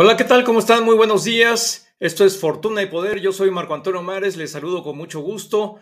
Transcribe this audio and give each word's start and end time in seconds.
Hola, 0.00 0.16
¿qué 0.16 0.22
tal? 0.22 0.44
¿Cómo 0.44 0.60
están? 0.60 0.84
Muy 0.84 0.94
buenos 0.94 1.24
días. 1.24 1.92
Esto 1.98 2.24
es 2.24 2.38
Fortuna 2.38 2.82
y 2.82 2.86
Poder. 2.86 3.18
Yo 3.18 3.32
soy 3.32 3.50
Marco 3.50 3.74
Antonio 3.74 4.00
Mares. 4.00 4.36
Les 4.36 4.52
saludo 4.52 4.84
con 4.84 4.96
mucho 4.96 5.18
gusto. 5.18 5.80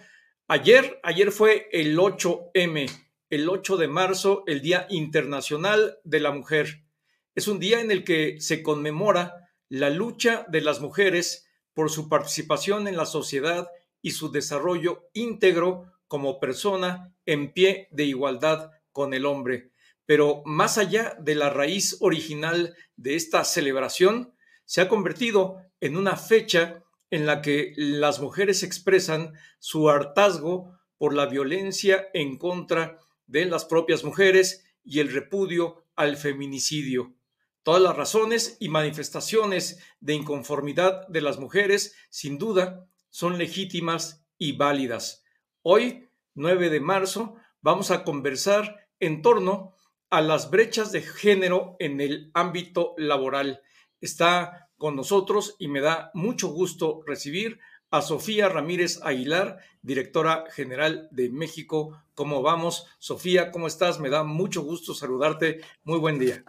Ayer, 0.48 0.98
ayer 1.02 1.30
fue 1.30 1.68
el 1.70 1.98
8M, 1.98 2.90
el 3.28 3.46
8 3.46 3.76
de 3.76 3.88
marzo, 3.88 4.42
el 4.46 4.62
Día 4.62 4.86
Internacional 4.88 5.98
de 6.02 6.20
la 6.20 6.30
Mujer. 6.30 6.86
Es 7.34 7.46
un 7.46 7.58
día 7.58 7.82
en 7.82 7.90
el 7.90 8.04
que 8.04 8.40
se 8.40 8.62
conmemora 8.62 9.50
la 9.68 9.90
lucha 9.90 10.46
de 10.48 10.62
las 10.62 10.80
mujeres 10.80 11.46
por 11.74 11.90
su 11.90 12.08
participación 12.08 12.88
en 12.88 12.96
la 12.96 13.04
sociedad 13.04 13.68
y 14.00 14.12
su 14.12 14.32
desarrollo 14.32 15.10
íntegro 15.12 15.92
como 16.08 16.40
persona 16.40 17.14
en 17.26 17.52
pie 17.52 17.88
de 17.90 18.04
igualdad 18.04 18.70
con 18.92 19.12
el 19.12 19.26
hombre. 19.26 19.72
Pero 20.06 20.42
más 20.44 20.78
allá 20.78 21.16
de 21.20 21.34
la 21.34 21.50
raíz 21.50 21.96
original 22.00 22.76
de 22.96 23.16
esta 23.16 23.44
celebración, 23.44 24.32
se 24.64 24.80
ha 24.80 24.88
convertido 24.88 25.62
en 25.80 25.96
una 25.96 26.16
fecha 26.16 26.82
en 27.10 27.26
la 27.26 27.42
que 27.42 27.72
las 27.76 28.20
mujeres 28.20 28.62
expresan 28.62 29.34
su 29.58 29.88
hartazgo 29.90 30.76
por 30.98 31.14
la 31.14 31.26
violencia 31.26 32.08
en 32.14 32.38
contra 32.38 32.98
de 33.26 33.44
las 33.44 33.64
propias 33.64 34.04
mujeres 34.04 34.64
y 34.82 35.00
el 35.00 35.12
repudio 35.12 35.84
al 35.94 36.16
feminicidio. 36.16 37.14
Todas 37.62 37.82
las 37.82 37.96
razones 37.96 38.56
y 38.60 38.68
manifestaciones 38.68 39.80
de 40.00 40.14
inconformidad 40.14 41.06
de 41.08 41.20
las 41.20 41.38
mujeres, 41.38 41.96
sin 42.10 42.38
duda, 42.38 42.88
son 43.10 43.38
legítimas 43.38 44.24
y 44.38 44.56
válidas. 44.56 45.24
Hoy, 45.62 46.08
9 46.34 46.70
de 46.70 46.80
marzo, 46.80 47.34
vamos 47.60 47.90
a 47.90 48.04
conversar 48.04 48.88
en 49.00 49.22
torno 49.22 49.74
a 50.10 50.20
las 50.20 50.50
brechas 50.50 50.92
de 50.92 51.02
género 51.02 51.76
en 51.78 52.00
el 52.00 52.30
ámbito 52.34 52.94
laboral. 52.96 53.60
Está 54.00 54.68
con 54.78 54.96
nosotros 54.96 55.56
y 55.58 55.68
me 55.68 55.80
da 55.80 56.10
mucho 56.14 56.48
gusto 56.48 57.00
recibir 57.06 57.58
a 57.90 58.02
Sofía 58.02 58.48
Ramírez 58.48 59.00
Aguilar, 59.02 59.58
directora 59.82 60.44
general 60.50 61.08
de 61.10 61.30
México. 61.30 62.02
¿Cómo 62.14 62.42
vamos? 62.42 62.86
Sofía, 62.98 63.50
¿cómo 63.50 63.66
estás? 63.66 64.00
Me 64.00 64.10
da 64.10 64.24
mucho 64.24 64.62
gusto 64.62 64.94
saludarte. 64.94 65.60
Muy 65.84 65.98
buen 65.98 66.18
día. 66.18 66.44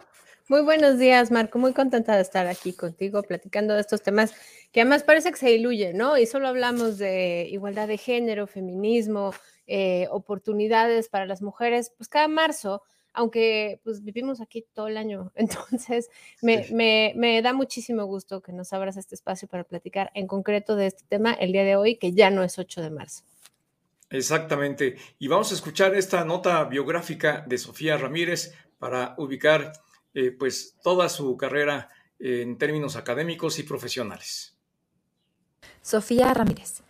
Muy 0.48 0.62
buenos 0.62 0.98
días, 0.98 1.30
Marco. 1.30 1.58
Muy 1.58 1.74
contenta 1.74 2.16
de 2.16 2.22
estar 2.22 2.46
aquí 2.46 2.72
contigo 2.72 3.22
platicando 3.22 3.74
de 3.74 3.82
estos 3.82 4.02
temas 4.02 4.34
que 4.72 4.80
además 4.80 5.02
parece 5.02 5.30
que 5.30 5.36
se 5.36 5.48
diluyen, 5.48 5.96
¿no? 5.96 6.16
Y 6.16 6.26
solo 6.26 6.48
hablamos 6.48 6.98
de 6.98 7.46
igualdad 7.50 7.86
de 7.86 7.98
género, 7.98 8.46
feminismo, 8.46 9.34
eh, 9.66 10.06
oportunidades 10.10 11.08
para 11.08 11.26
las 11.26 11.42
mujeres. 11.42 11.92
Pues 11.96 12.08
cada 12.08 12.28
marzo 12.28 12.82
aunque 13.18 13.80
pues 13.82 14.04
vivimos 14.04 14.40
aquí 14.40 14.64
todo 14.72 14.86
el 14.86 14.96
año. 14.96 15.32
Entonces, 15.34 16.08
me, 16.40 16.66
me, 16.72 17.12
me, 17.16 17.42
da 17.42 17.52
muchísimo 17.52 18.04
gusto 18.04 18.40
que 18.40 18.52
nos 18.52 18.72
abras 18.72 18.96
este 18.96 19.16
espacio 19.16 19.48
para 19.48 19.64
platicar 19.64 20.12
en 20.14 20.28
concreto 20.28 20.76
de 20.76 20.86
este 20.86 21.02
tema 21.08 21.32
el 21.32 21.50
día 21.50 21.64
de 21.64 21.74
hoy, 21.74 21.96
que 21.96 22.12
ya 22.12 22.30
no 22.30 22.44
es 22.44 22.58
8 22.58 22.80
de 22.80 22.90
marzo. 22.90 23.24
Exactamente. 24.10 24.96
Y 25.18 25.26
vamos 25.26 25.50
a 25.50 25.54
escuchar 25.56 25.96
esta 25.96 26.24
nota 26.24 26.64
biográfica 26.64 27.44
de 27.46 27.58
Sofía 27.58 27.96
Ramírez 27.96 28.54
para 28.78 29.16
ubicar 29.18 29.72
eh, 30.14 30.30
pues 30.30 30.76
toda 30.82 31.08
su 31.08 31.36
carrera 31.36 31.90
en 32.20 32.56
términos 32.56 32.94
académicos 32.94 33.58
y 33.58 33.64
profesionales. 33.64 34.56
Sofía 35.82 36.32
Ramírez. 36.32 36.82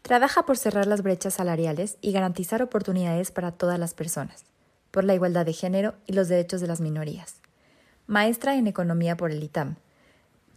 Trabaja 0.00 0.46
por 0.46 0.56
cerrar 0.56 0.86
las 0.86 1.02
brechas 1.02 1.34
salariales 1.34 1.98
y 2.00 2.12
garantizar 2.12 2.62
oportunidades 2.62 3.30
para 3.30 3.52
todas 3.52 3.78
las 3.78 3.94
personas 3.94 4.53
por 4.94 5.02
la 5.02 5.12
igualdad 5.12 5.44
de 5.44 5.52
género 5.52 5.96
y 6.06 6.12
los 6.12 6.28
derechos 6.28 6.60
de 6.60 6.68
las 6.68 6.80
minorías. 6.80 7.40
Maestra 8.06 8.54
en 8.54 8.68
Economía 8.68 9.16
por 9.16 9.32
el 9.32 9.42
ITAM. 9.42 9.74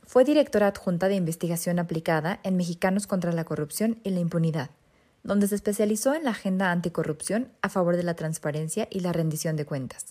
Fue 0.05 0.25
directora 0.25 0.67
adjunta 0.67 1.07
de 1.07 1.15
investigación 1.15 1.79
aplicada 1.79 2.39
en 2.43 2.55
Mexicanos 2.55 3.07
contra 3.07 3.31
la 3.31 3.45
Corrupción 3.45 3.99
y 4.03 4.11
la 4.11 4.19
Impunidad, 4.19 4.69
donde 5.23 5.47
se 5.47 5.55
especializó 5.55 6.13
en 6.13 6.23
la 6.23 6.29
agenda 6.29 6.71
anticorrupción 6.71 7.51
a 7.63 7.69
favor 7.69 7.97
de 7.97 8.03
la 8.03 8.13
transparencia 8.13 8.87
y 8.91 8.99
la 8.99 9.11
rendición 9.11 9.55
de 9.55 9.65
cuentas. 9.65 10.05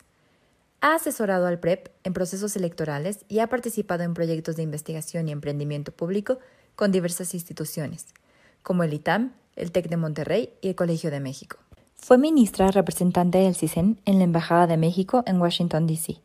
Ha 0.80 0.96
asesorado 0.96 1.46
al 1.46 1.60
PREP 1.60 1.90
en 2.02 2.12
procesos 2.12 2.56
electorales 2.56 3.24
y 3.28 3.38
ha 3.38 3.46
participado 3.46 4.02
en 4.02 4.14
proyectos 4.14 4.56
de 4.56 4.64
investigación 4.64 5.28
y 5.28 5.32
emprendimiento 5.32 5.92
público 5.92 6.40
con 6.74 6.90
diversas 6.90 7.32
instituciones, 7.32 8.06
como 8.64 8.82
el 8.82 8.92
ITAM, 8.92 9.34
el 9.54 9.70
TEC 9.70 9.88
de 9.88 9.96
Monterrey 9.96 10.50
y 10.62 10.70
el 10.70 10.74
Colegio 10.74 11.12
de 11.12 11.20
México. 11.20 11.58
Fue 11.98 12.18
ministra 12.18 12.70
representante 12.70 13.38
del 13.38 13.56
CISEN 13.56 13.98
en 14.04 14.18
la 14.18 14.24
Embajada 14.24 14.66
de 14.66 14.76
México 14.76 15.24
en 15.26 15.40
Washington, 15.40 15.86
D.C. 15.86 16.20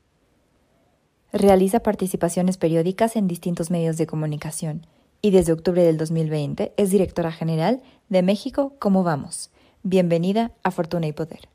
Realiza 1.33 1.79
participaciones 1.79 2.57
periódicas 2.57 3.15
en 3.15 3.27
distintos 3.27 3.71
medios 3.71 3.97
de 3.97 4.05
comunicación 4.05 4.85
y 5.21 5.31
desde 5.31 5.53
octubre 5.53 5.83
del 5.83 5.97
2020 5.97 6.73
es 6.77 6.91
directora 6.91 7.31
general 7.31 7.81
de 8.09 8.21
México 8.21 8.75
¿Cómo 8.79 9.03
vamos? 9.03 9.49
Bienvenida 9.81 10.51
a 10.63 10.71
Fortuna 10.71 11.07
y 11.07 11.13
Poder. 11.13 11.49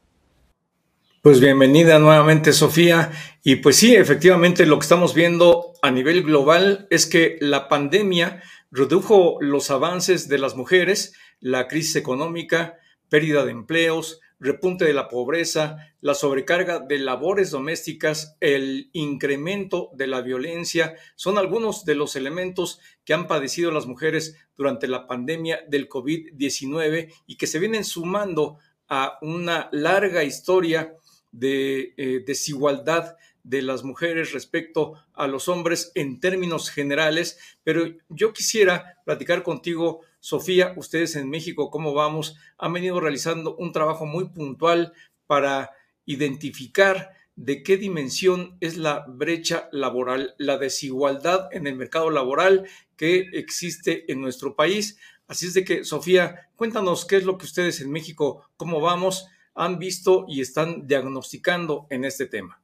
Pues 1.22 1.40
bienvenida 1.40 1.98
nuevamente, 1.98 2.52
Sofía. 2.52 3.12
Y 3.42 3.56
pues 3.56 3.76
sí, 3.76 3.94
efectivamente 3.94 4.64
lo 4.64 4.78
que 4.78 4.84
estamos 4.84 5.14
viendo 5.14 5.72
a 5.82 5.90
nivel 5.90 6.22
global 6.22 6.86
es 6.90 7.06
que 7.06 7.36
la 7.40 7.68
pandemia 7.68 8.42
redujo 8.70 9.38
los 9.40 9.70
avances 9.70 10.28
de 10.28 10.38
las 10.38 10.56
mujeres, 10.56 11.14
la 11.40 11.68
crisis 11.68 11.96
económica, 11.96 12.78
pérdida 13.08 13.44
de 13.44 13.52
empleos, 13.52 14.20
repunte 14.38 14.84
de 14.84 14.92
la 14.92 15.08
pobreza, 15.08 15.78
la 16.00 16.14
sobrecarga 16.14 16.78
de 16.78 16.98
labores 16.98 17.50
domésticas, 17.50 18.36
el 18.40 18.90
incremento 18.92 19.90
de 19.94 20.06
la 20.06 20.20
violencia, 20.20 20.94
son 21.14 21.38
algunos 21.38 21.84
de 21.84 21.94
los 21.94 22.16
elementos 22.16 22.80
que 23.04 23.14
han 23.14 23.26
padecido 23.26 23.70
las 23.70 23.86
mujeres 23.86 24.36
durante 24.56 24.88
la 24.88 25.06
pandemia 25.06 25.60
del 25.68 25.88
COVID-19 25.88 27.12
y 27.26 27.36
que 27.36 27.46
se 27.46 27.58
vienen 27.58 27.84
sumando 27.84 28.58
a 28.88 29.18
una 29.22 29.68
larga 29.72 30.22
historia 30.22 30.94
de 31.32 31.94
eh, 31.96 32.22
desigualdad 32.26 33.16
de 33.46 33.62
las 33.62 33.84
mujeres 33.84 34.32
respecto 34.32 34.94
a 35.14 35.28
los 35.28 35.48
hombres 35.48 35.92
en 35.94 36.18
términos 36.18 36.68
generales, 36.68 37.38
pero 37.62 37.84
yo 38.08 38.32
quisiera 38.32 38.98
platicar 39.04 39.44
contigo 39.44 40.00
Sofía, 40.18 40.74
ustedes 40.76 41.14
en 41.14 41.30
México, 41.30 41.70
¿cómo 41.70 41.94
vamos? 41.94 42.36
Han 42.58 42.72
venido 42.72 42.98
realizando 42.98 43.54
un 43.54 43.70
trabajo 43.70 44.04
muy 44.04 44.30
puntual 44.30 44.92
para 45.28 45.70
identificar 46.04 47.12
de 47.36 47.62
qué 47.62 47.76
dimensión 47.76 48.56
es 48.60 48.76
la 48.76 49.04
brecha 49.06 49.68
laboral, 49.70 50.34
la 50.38 50.58
desigualdad 50.58 51.48
en 51.52 51.68
el 51.68 51.76
mercado 51.76 52.10
laboral 52.10 52.66
que 52.96 53.28
existe 53.34 54.10
en 54.10 54.20
nuestro 54.20 54.56
país. 54.56 54.98
Así 55.28 55.46
es 55.46 55.54
de 55.54 55.64
que, 55.64 55.84
Sofía, 55.84 56.48
cuéntanos 56.56 57.04
qué 57.04 57.18
es 57.18 57.24
lo 57.24 57.38
que 57.38 57.44
ustedes 57.44 57.80
en 57.80 57.92
México, 57.92 58.50
cómo 58.56 58.80
vamos, 58.80 59.28
han 59.54 59.78
visto 59.78 60.24
y 60.26 60.40
están 60.40 60.88
diagnosticando 60.88 61.86
en 61.90 62.04
este 62.04 62.26
tema. 62.26 62.60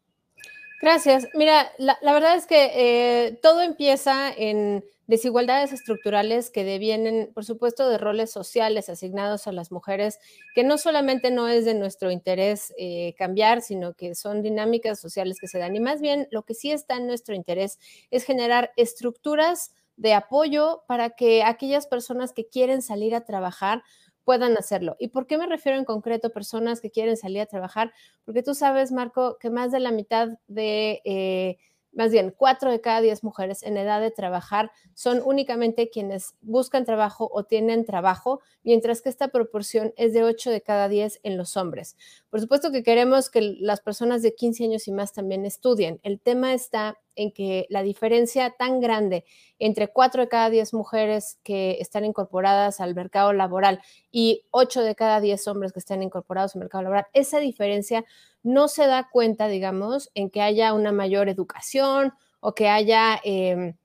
Gracias. 0.82 1.28
Mira, 1.34 1.70
la, 1.78 1.96
verdad 2.02 2.34
es 2.34 2.46
que 2.46 2.72
eh, 2.74 3.38
todo 3.40 3.62
empieza 3.62 4.32
en 4.36 4.84
desigualdades 5.06 5.72
estructurales 5.72 6.50
que 6.50 6.64
devienen, 6.64 7.30
por 7.32 7.44
supuesto, 7.44 7.88
de 7.88 7.98
roles 7.98 8.32
sociales 8.32 8.88
asignados 8.88 9.46
a 9.46 9.52
las 9.52 9.70
mujeres, 9.70 10.18
que 10.56 10.64
no 10.64 10.78
solamente 10.78 11.30
no 11.30 11.46
es 11.46 11.64
de 11.64 11.74
nuestro 11.74 12.10
interés 12.10 12.74
eh, 12.78 13.14
cambiar, 13.16 13.62
sino 13.62 13.94
que 13.94 14.16
son 14.16 14.42
dinámicas 14.42 15.00
sociales 15.00 15.38
que 15.40 15.46
se 15.46 15.60
dan. 15.60 15.76
Y 15.76 15.80
más 15.80 16.00
bien, 16.00 16.26
lo 16.32 16.42
que 16.42 16.54
sí 16.54 16.72
está 16.72 16.96
en 16.96 17.06
nuestro 17.06 17.36
interés 17.36 17.78
es 18.10 18.24
generar 18.24 18.72
estructuras 18.76 19.70
de 19.96 20.14
apoyo 20.14 20.82
para 20.88 21.10
que 21.10 21.44
aquellas 21.44 21.86
personas 21.86 22.32
que 22.32 22.48
quieren 22.48 22.82
salir 22.82 23.14
a 23.14 23.24
trabajar 23.24 23.84
puedan 24.24 24.56
hacerlo. 24.56 24.96
¿Y 24.98 25.08
por 25.08 25.26
qué 25.26 25.38
me 25.38 25.46
refiero 25.46 25.78
en 25.78 25.84
concreto 25.84 26.28
a 26.28 26.30
personas 26.30 26.80
que 26.80 26.90
quieren 26.90 27.16
salir 27.16 27.40
a 27.40 27.46
trabajar? 27.46 27.92
Porque 28.24 28.42
tú 28.42 28.54
sabes, 28.54 28.92
Marco, 28.92 29.38
que 29.38 29.50
más 29.50 29.72
de 29.72 29.80
la 29.80 29.90
mitad 29.90 30.28
de... 30.48 31.00
Eh, 31.04 31.58
más 31.92 32.10
bien 32.10 32.34
cuatro 32.36 32.70
de 32.70 32.80
cada 32.80 33.00
diez 33.00 33.22
mujeres 33.22 33.62
en 33.62 33.76
edad 33.76 34.00
de 34.00 34.10
trabajar 34.10 34.72
son 34.94 35.20
únicamente 35.24 35.90
quienes 35.90 36.34
buscan 36.40 36.84
trabajo 36.84 37.28
o 37.32 37.44
tienen 37.44 37.84
trabajo, 37.84 38.40
mientras 38.62 39.02
que 39.02 39.10
esta 39.10 39.28
proporción 39.28 39.92
es 39.96 40.12
de 40.14 40.24
ocho 40.24 40.50
de 40.50 40.62
cada 40.62 40.88
diez 40.88 41.20
en 41.22 41.36
los 41.36 41.56
hombres. 41.56 41.96
Por 42.30 42.40
supuesto 42.40 42.72
que 42.72 42.82
queremos 42.82 43.30
que 43.30 43.42
las 43.42 43.80
personas 43.80 44.22
de 44.22 44.34
15 44.34 44.64
años 44.64 44.88
y 44.88 44.92
más 44.92 45.12
también 45.12 45.44
estudien. 45.44 46.00
El 46.02 46.18
tema 46.18 46.54
está 46.54 46.98
en 47.16 47.32
que 47.32 47.66
la 47.68 47.82
diferencia 47.82 48.50
tan 48.50 48.80
grande 48.80 49.24
entre 49.58 49.88
cuatro 49.88 50.22
de 50.22 50.28
cada 50.28 50.50
diez 50.50 50.74
mujeres 50.74 51.38
que 51.42 51.78
están 51.80 52.04
incorporadas 52.04 52.80
al 52.80 52.94
mercado 52.94 53.32
laboral 53.32 53.80
y 54.10 54.44
ocho 54.50 54.82
de 54.82 54.94
cada 54.94 55.20
diez 55.20 55.46
hombres 55.48 55.72
que 55.72 55.78
están 55.78 56.02
incorporados 56.02 56.54
al 56.54 56.60
mercado 56.60 56.82
laboral, 56.82 57.06
esa 57.12 57.38
diferencia 57.38 58.04
no 58.42 58.68
se 58.68 58.86
da 58.86 59.08
cuenta, 59.10 59.48
digamos, 59.48 60.10
en 60.14 60.30
que 60.30 60.42
haya 60.42 60.74
una 60.74 60.92
mayor 60.92 61.28
educación 61.28 62.12
o 62.40 62.54
que 62.54 62.68
haya 62.68 63.20
em, 63.24 63.76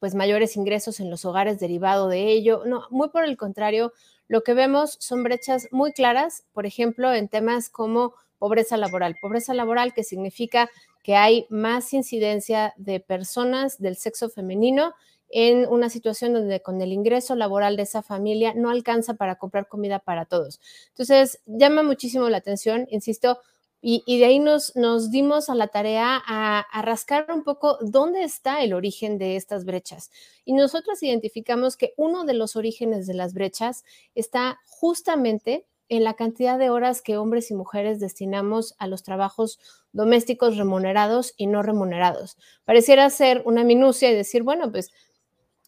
pues 0.00 0.14
mayores 0.16 0.56
ingresos 0.56 0.98
en 0.98 1.10
los 1.10 1.24
hogares 1.24 1.60
derivado 1.60 2.08
de 2.08 2.28
ello. 2.28 2.62
No, 2.66 2.86
muy 2.90 3.10
por 3.10 3.24
el 3.24 3.36
contrario, 3.36 3.92
lo 4.26 4.42
que 4.42 4.54
vemos 4.54 4.96
son 4.98 5.22
brechas 5.22 5.68
muy 5.70 5.92
claras, 5.92 6.44
por 6.52 6.66
ejemplo, 6.66 7.12
en 7.12 7.28
temas 7.28 7.70
como 7.70 8.14
pobreza 8.38 8.76
laboral. 8.76 9.14
Pobreza 9.20 9.54
laboral 9.54 9.94
que 9.94 10.02
significa 10.02 10.68
que 11.02 11.16
hay 11.16 11.46
más 11.50 11.92
incidencia 11.92 12.74
de 12.76 13.00
personas 13.00 13.78
del 13.78 13.96
sexo 13.96 14.28
femenino 14.30 14.94
en 15.28 15.66
una 15.66 15.88
situación 15.88 16.34
donde 16.34 16.60
con 16.60 16.80
el 16.82 16.92
ingreso 16.92 17.34
laboral 17.34 17.76
de 17.76 17.84
esa 17.84 18.02
familia 18.02 18.52
no 18.54 18.70
alcanza 18.70 19.14
para 19.14 19.36
comprar 19.36 19.66
comida 19.66 19.98
para 19.98 20.26
todos. 20.26 20.60
Entonces, 20.88 21.40
llama 21.46 21.82
muchísimo 21.82 22.28
la 22.28 22.36
atención, 22.36 22.86
insisto, 22.90 23.40
y, 23.84 24.18
de 24.20 24.26
ahí 24.26 24.38
nos, 24.38 24.72
dimos 25.10 25.48
a 25.50 25.56
la 25.56 25.66
tarea 25.66 26.22
a, 26.24 26.60
a, 26.60 26.82
rascar 26.82 27.26
un 27.32 27.42
poco 27.42 27.78
dónde 27.80 28.22
está 28.22 28.62
el 28.62 28.74
origen 28.74 29.18
de 29.18 29.34
estas 29.34 29.64
brechas. 29.64 30.12
Y 30.44 30.52
nosotros 30.52 31.02
identificamos 31.02 31.76
que 31.76 31.92
uno 31.96 32.24
de 32.24 32.34
los 32.34 32.54
orígenes 32.54 33.08
de 33.08 33.14
las 33.14 33.34
brechas 33.34 33.82
está 34.14 34.60
justamente 34.66 35.66
en 35.88 36.04
la 36.04 36.14
cantidad 36.14 36.58
de 36.58 36.70
horas 36.70 37.02
que 37.02 37.16
hombres 37.16 37.50
y 37.50 37.54
mujeres 37.54 38.00
destinamos 38.00 38.74
a 38.78 38.86
los 38.86 39.02
trabajos 39.02 39.58
domésticos 39.92 40.56
remunerados 40.56 41.34
y 41.36 41.46
no 41.46 41.62
remunerados. 41.62 42.38
Pareciera 42.64 43.08
ser 43.10 43.42
una 43.44 43.64
minucia 43.64 44.10
y 44.10 44.14
decir, 44.14 44.42
bueno, 44.42 44.70
pues 44.72 44.90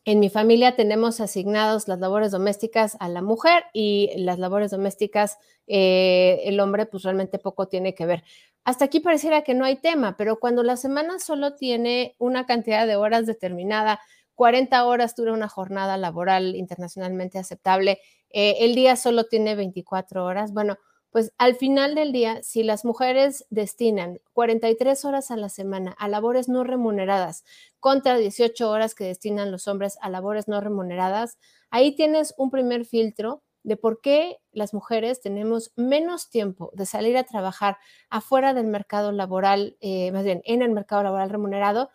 en 0.07 0.21
mi 0.21 0.29
familia 0.29 0.77
tenemos 0.77 1.21
asignados 1.21 1.89
las 1.89 1.99
labores 1.99 2.31
domésticas 2.31 2.97
a 3.01 3.09
la 3.09 3.23
mujer 3.23 3.65
y 3.73 4.11
las 4.17 4.39
labores 4.39 4.71
domésticas 4.71 5.39
eh, 5.67 6.43
el 6.45 6.61
hombre 6.61 6.85
pues 6.85 7.05
realmente 7.05 7.39
poco 7.39 7.69
tiene 7.69 7.95
que 7.95 8.05
ver. 8.05 8.25
Hasta 8.65 8.87
aquí 8.87 9.01
pareciera 9.01 9.43
que 9.43 9.55
no 9.55 9.65
hay 9.65 9.77
tema, 9.77 10.17
pero 10.17 10.39
cuando 10.39 10.63
la 10.63 10.77
semana 10.77 11.19
solo 11.19 11.55
tiene 11.55 12.17
una 12.19 12.47
cantidad 12.47 12.87
de 12.87 12.97
horas 12.97 13.27
determinada, 13.27 14.01
40 14.35 14.85
horas 14.85 15.15
dura 15.15 15.33
una 15.33 15.49
jornada 15.49 15.97
laboral 15.97 16.55
internacionalmente 16.57 17.39
aceptable, 17.39 18.01
eh, 18.37 18.65
el 18.65 18.75
día 18.75 18.97
solo 18.97 19.25
tiene 19.25 19.55
24 19.55 20.25
horas, 20.25 20.53
bueno, 20.53 20.77
pues 21.13 21.33
al 21.39 21.55
final 21.55 21.95
del 21.95 22.11
día, 22.11 22.43
si 22.43 22.65
las 22.65 22.85
mujeres 22.85 23.47
destinan 23.49 24.19
43 24.33 25.05
horas 25.05 25.31
a 25.31 25.37
la 25.37 25.49
semana 25.49 25.95
a 25.97 26.09
labores 26.09 26.49
no 26.49 26.65
remuneradas 26.65 27.45
contra 27.79 28.19
18 28.19 28.69
horas 28.69 28.97
que 28.97 29.05
destinan 29.05 29.53
los 29.53 29.69
hombres 29.69 29.97
a 30.01 30.09
labores 30.09 30.49
no 30.49 30.61
remuneradas, 30.61 31.39
ahí 31.71 31.95
tienes 31.95 32.35
un 32.37 32.51
primer 32.51 32.85
filtro 32.85 33.45
de 33.63 33.77
por 33.77 34.01
qué 34.01 34.39
las 34.51 34.75
mujeres 34.75 35.21
tenemos 35.21 35.71
menos 35.77 36.29
tiempo 36.29 36.73
de 36.75 36.87
salir 36.87 37.17
a 37.17 37.23
trabajar 37.23 37.77
afuera 38.11 38.53
del 38.53 38.67
mercado 38.67 39.13
laboral, 39.13 39.77
eh, 39.81 40.11
más 40.11 40.25
bien 40.25 40.43
en 40.45 40.61
el 40.61 40.73
mercado 40.73 41.05
laboral 41.05 41.31
remunerado, 41.31 41.91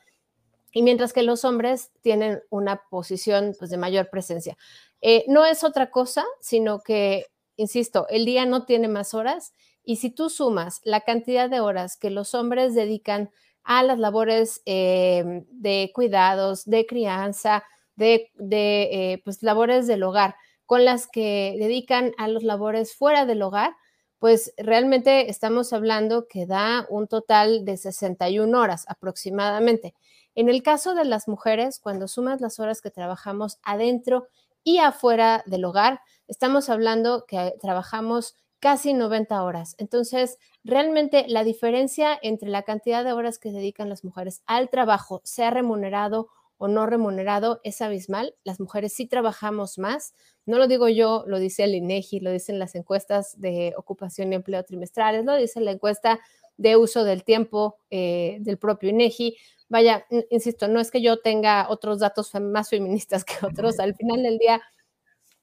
y 0.71 0.83
mientras 0.83 1.13
que 1.13 1.23
los 1.23 1.43
hombres 1.43 1.91
tienen 2.01 2.41
una 2.49 2.83
posición 2.89 3.53
pues, 3.59 3.69
de 3.71 3.77
mayor 3.77 4.09
presencia. 4.09 4.57
Eh, 5.01 5.25
no 5.27 5.45
es 5.45 5.63
otra 5.63 5.89
cosa, 5.91 6.25
sino 6.41 6.79
que 6.81 7.25
insisto, 7.59 8.07
el 8.09 8.25
día 8.25 8.45
no 8.45 8.65
tiene 8.65 8.87
más 8.87 9.13
horas 9.13 9.53
y 9.83 9.97
si 9.97 10.09
tú 10.09 10.29
sumas 10.29 10.79
la 10.83 11.01
cantidad 11.01 11.49
de 11.49 11.59
horas 11.59 11.97
que 11.97 12.09
los 12.09 12.33
hombres 12.33 12.73
dedican 12.73 13.31
a 13.63 13.83
las 13.83 13.99
labores 13.99 14.61
eh, 14.65 15.43
de 15.51 15.91
cuidados, 15.93 16.65
de 16.65 16.85
crianza, 16.85 17.63
de, 17.95 18.31
eh, 18.39 19.21
pues, 19.25 19.43
labores 19.43 19.87
del 19.87 20.03
hogar, 20.03 20.35
con 20.65 20.85
las 20.85 21.05
que 21.07 21.55
dedican 21.59 22.13
a 22.17 22.27
los 22.29 22.43
labores 22.43 22.95
fuera 22.95 23.25
del 23.25 23.41
hogar, 23.41 23.75
pues 24.19 24.53
realmente 24.57 25.29
estamos 25.29 25.73
hablando 25.73 26.27
que 26.27 26.45
da 26.45 26.85
un 26.89 27.07
total 27.07 27.65
de 27.65 27.75
61 27.77 28.57
horas 28.59 28.85
aproximadamente. 28.87 29.95
En 30.35 30.47
el 30.47 30.63
caso 30.63 30.93
de 30.93 31.05
las 31.05 31.27
mujeres, 31.27 31.79
cuando 31.79 32.07
sumas 32.07 32.39
las 32.39 32.59
horas 32.59 32.81
que 32.81 32.91
trabajamos 32.91 33.57
adentro 33.63 34.27
y 34.63 34.79
afuera 34.79 35.43
del 35.45 35.65
hogar, 35.65 36.01
estamos 36.27 36.69
hablando 36.69 37.25
que 37.27 37.55
trabajamos 37.61 38.35
casi 38.59 38.93
90 38.93 39.41
horas. 39.43 39.75
Entonces, 39.77 40.37
realmente 40.63 41.25
la 41.27 41.43
diferencia 41.43 42.17
entre 42.21 42.49
la 42.49 42.63
cantidad 42.63 43.03
de 43.03 43.13
horas 43.13 43.39
que 43.39 43.51
dedican 43.51 43.89
las 43.89 44.03
mujeres 44.03 44.43
al 44.45 44.69
trabajo, 44.69 45.21
sea 45.23 45.49
remunerado 45.49 46.29
o 46.57 46.67
no 46.67 46.85
remunerado, 46.85 47.61
es 47.63 47.81
abismal. 47.81 48.35
Las 48.43 48.59
mujeres 48.59 48.93
sí 48.93 49.07
trabajamos 49.07 49.77
más. 49.77 50.13
No 50.45 50.57
lo 50.57 50.67
digo 50.67 50.89
yo, 50.89 51.23
lo 51.25 51.39
dice 51.39 51.63
el 51.63 51.73
INEGI, 51.73 52.19
lo 52.19 52.31
dicen 52.31 52.59
las 52.59 52.75
encuestas 52.75 53.39
de 53.39 53.73
ocupación 53.77 54.33
y 54.33 54.35
empleo 54.35 54.63
trimestrales, 54.63 55.23
lo 55.23 55.35
dice 55.35 55.61
la 55.61 55.71
encuesta 55.71 56.19
de 56.57 56.75
uso 56.75 57.05
del 57.05 57.23
tiempo 57.23 57.77
eh, 57.89 58.37
del 58.41 58.57
propio 58.57 58.89
INEGI. 58.89 59.37
Vaya, 59.69 60.05
insisto, 60.31 60.67
no 60.67 60.79
es 60.79 60.89
que 60.91 61.01
yo 61.01 61.21
tenga 61.21 61.67
otros 61.69 61.99
datos 61.99 62.33
más 62.35 62.69
feministas 62.69 63.23
que 63.25 63.45
otros, 63.45 63.79
al 63.79 63.95
final 63.95 64.23
del 64.23 64.37
día 64.37 64.61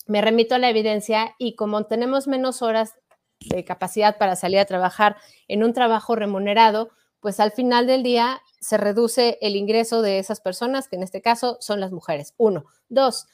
me 0.07 0.21
remito 0.21 0.55
a 0.55 0.59
la 0.59 0.71
evidencia 0.71 1.35
y 1.39 1.57
como 1.57 1.87
tenemos 1.87 2.29
menos 2.29 2.63
horas 2.63 2.95
de 3.41 3.65
capacidad 3.65 4.19
para 4.19 4.37
salir 4.37 4.59
a 4.59 4.65
trabajar 4.65 5.17
en 5.49 5.63
un 5.63 5.73
trabajo 5.73 6.17
remunerado, 6.17 6.91
pues 7.21 7.41
al 7.41 7.53
final 7.53 7.87
del 7.87 8.03
día 8.03 8.41
se 8.61 8.77
reduce 8.77 9.39
el 9.41 9.57
ingreso 9.57 10.03
de 10.03 10.19
esas 10.19 10.41
personas, 10.41 10.89
que 10.89 10.97
en 10.97 11.03
este 11.03 11.23
caso 11.23 11.59
son 11.61 11.81
las 11.81 11.93
mujeres. 11.93 12.35
Uno. 12.37 12.67
Dos, 12.89 13.27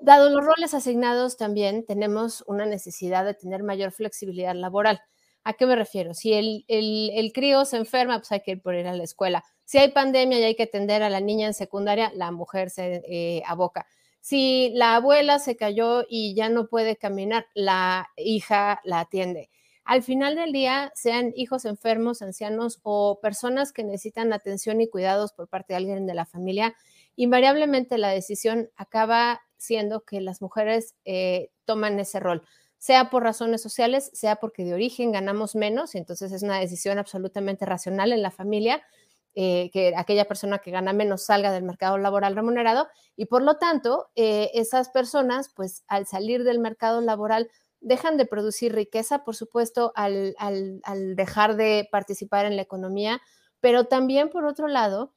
dado 0.00 0.30
los 0.30 0.44
roles 0.44 0.72
asignados, 0.74 1.36
también 1.36 1.84
tenemos 1.84 2.44
una 2.46 2.64
necesidad 2.64 3.24
de 3.24 3.34
tener 3.34 3.62
mayor 3.62 3.92
flexibilidad 3.92 4.54
laboral. 4.54 5.00
¿A 5.44 5.54
qué 5.54 5.66
me 5.66 5.74
refiero? 5.74 6.12
Si 6.14 6.34
el, 6.34 6.64
el, 6.68 7.32
crío 7.32 7.64
se 7.64 7.78
enferma, 7.78 8.18
pues 8.18 8.30
hay 8.32 8.40
que 8.40 8.52
ir 8.52 8.62
por 8.62 8.74
ir 8.74 8.86
a 8.86 8.94
la 8.94 9.04
escuela. 9.04 9.42
Si 9.64 9.78
hay 9.78 9.90
pandemia 9.90 10.38
y 10.38 10.44
hay 10.44 10.54
que 10.54 10.64
atender 10.64 11.02
a 11.02 11.10
la 11.10 11.20
niña 11.20 11.46
en 11.46 11.54
secundaria, 11.54 12.12
la 12.14 12.30
mujer 12.30 12.70
se 12.70 13.02
eh, 13.08 13.42
aboca. 13.46 13.86
Si 14.20 14.70
la 14.74 14.96
abuela 14.96 15.38
se 15.38 15.56
cayó 15.56 16.04
y 16.08 16.34
ya 16.34 16.50
no 16.50 16.66
puede 16.68 16.96
caminar, 16.96 17.46
la 17.54 18.08
hija 18.16 18.80
la 18.84 19.00
atiende. 19.00 19.48
Al 19.84 20.02
final 20.02 20.36
del 20.36 20.52
día, 20.52 20.92
sean 20.94 21.32
hijos 21.34 21.64
enfermos, 21.64 22.20
ancianos 22.20 22.78
o 22.82 23.18
personas 23.20 23.72
que 23.72 23.82
necesitan 23.82 24.32
atención 24.32 24.80
y 24.80 24.88
cuidados 24.88 25.32
por 25.32 25.48
parte 25.48 25.72
de 25.72 25.78
alguien 25.78 26.06
de 26.06 26.14
la 26.14 26.26
familia, 26.26 26.74
invariablemente 27.16 27.98
la 27.98 28.10
decisión 28.10 28.70
acaba 28.76 29.40
siendo 29.56 30.02
que 30.02 30.20
las 30.20 30.42
mujeres 30.42 30.94
eh, 31.04 31.50
toman 31.64 31.98
ese 31.98 32.20
rol, 32.20 32.42
sea 32.80 33.10
por 33.10 33.22
razones 33.22 33.60
sociales, 33.60 34.10
sea 34.14 34.36
porque 34.36 34.64
de 34.64 34.72
origen 34.72 35.12
ganamos 35.12 35.54
menos, 35.54 35.94
y 35.94 35.98
entonces 35.98 36.32
es 36.32 36.42
una 36.42 36.58
decisión 36.58 36.98
absolutamente 36.98 37.66
racional 37.66 38.10
en 38.10 38.22
la 38.22 38.30
familia, 38.30 38.82
eh, 39.34 39.70
que 39.72 39.92
aquella 39.96 40.24
persona 40.24 40.58
que 40.58 40.72
gana 40.72 40.94
menos 40.94 41.22
salga 41.22 41.52
del 41.52 41.62
mercado 41.62 41.98
laboral 41.98 42.34
remunerado 42.34 42.88
y 43.14 43.26
por 43.26 43.42
lo 43.42 43.58
tanto 43.58 44.10
eh, 44.16 44.50
esas 44.54 44.88
personas 44.88 45.52
pues 45.54 45.84
al 45.86 46.08
salir 46.08 46.42
del 46.42 46.58
mercado 46.58 47.00
laboral 47.00 47.48
dejan 47.78 48.16
de 48.16 48.26
producir 48.26 48.74
riqueza, 48.74 49.22
por 49.22 49.36
supuesto, 49.36 49.92
al, 49.94 50.34
dejar 51.14 51.54
de 51.54 51.88
participar 51.92 52.44
en 52.44 52.56
la 52.56 52.62
economía, 52.62 53.22
pero 53.60 53.84
también 53.84 54.30
por 54.30 54.46
otro 54.46 54.66
lado, 54.66 55.14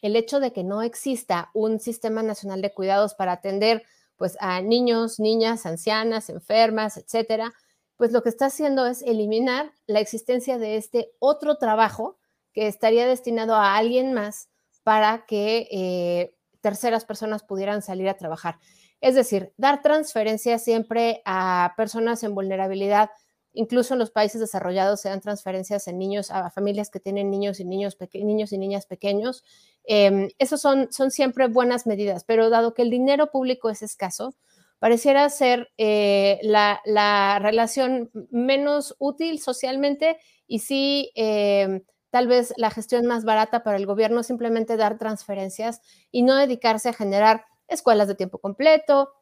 el 0.00 0.16
hecho 0.16 0.40
de 0.40 0.54
que 0.54 0.64
no 0.64 0.80
exista 0.80 1.50
un 1.52 1.78
sistema 1.78 2.22
nacional 2.22 2.62
de 2.62 2.72
cuidados 2.72 3.12
para 3.14 3.32
atender 3.32 3.82
pues 4.22 4.36
a 4.38 4.60
niños, 4.60 5.18
niñas, 5.18 5.66
ancianas, 5.66 6.30
enfermas, 6.30 6.96
etcétera, 6.96 7.52
pues 7.96 8.12
lo 8.12 8.22
que 8.22 8.28
está 8.28 8.46
haciendo 8.46 8.86
es 8.86 9.02
eliminar 9.02 9.72
la 9.88 9.98
existencia 9.98 10.58
de 10.58 10.76
este 10.76 11.10
otro 11.18 11.56
trabajo 11.56 12.20
que 12.52 12.68
estaría 12.68 13.04
destinado 13.04 13.56
a 13.56 13.74
alguien 13.76 14.12
más 14.12 14.48
para 14.84 15.26
que 15.26 15.66
eh, 15.72 16.36
terceras 16.60 17.04
personas 17.04 17.42
pudieran 17.42 17.82
salir 17.82 18.08
a 18.08 18.16
trabajar. 18.16 18.60
Es 19.00 19.16
decir, 19.16 19.52
dar 19.56 19.82
transferencias 19.82 20.62
siempre 20.62 21.20
a 21.24 21.74
personas 21.76 22.22
en 22.22 22.36
vulnerabilidad, 22.36 23.10
incluso 23.54 23.94
en 23.94 24.00
los 24.00 24.10
países 24.10 24.40
desarrollados 24.40 25.00
se 25.00 25.08
dan 25.08 25.20
transferencias 25.20 25.86
en 25.88 25.98
niños, 25.98 26.30
a 26.30 26.50
familias 26.50 26.90
que 26.90 27.00
tienen 27.00 27.30
niños 27.30 27.60
y 27.60 27.64
niños, 27.64 27.96
niños 28.14 28.52
y 28.52 28.58
niñas 28.58 28.86
pequeños. 28.86 29.44
Eh, 29.84 30.28
son, 30.46 30.92
son 30.92 31.10
siempre 31.10 31.48
buenas 31.48 31.86
medidas, 31.86 32.24
pero 32.24 32.50
dado 32.50 32.74
que 32.74 32.82
el 32.82 32.90
dinero 32.90 33.30
público 33.30 33.70
es 33.70 33.82
escaso, 33.82 34.34
pareciera 34.78 35.28
ser 35.30 35.70
eh, 35.78 36.40
la, 36.42 36.80
la, 36.84 37.38
relación 37.40 38.10
menos 38.30 38.96
útil 38.98 39.38
socialmente 39.38 40.18
y 40.48 40.58
sí 40.58 41.12
eh, 41.14 41.82
tal 42.10 42.26
vez 42.26 42.52
la 42.56 42.70
gestión 42.70 43.06
más 43.06 43.24
barata 43.24 43.62
para 43.62 43.76
el 43.76 43.86
gobierno 43.86 44.22
simplemente 44.22 44.76
dar 44.76 44.98
transferencias 44.98 45.80
y 46.10 46.22
no 46.22 46.34
dedicarse 46.36 46.88
a 46.88 46.92
generar 46.92 47.44
escuelas 47.68 48.08
de 48.08 48.16
tiempo 48.16 48.38
completo, 48.38 49.12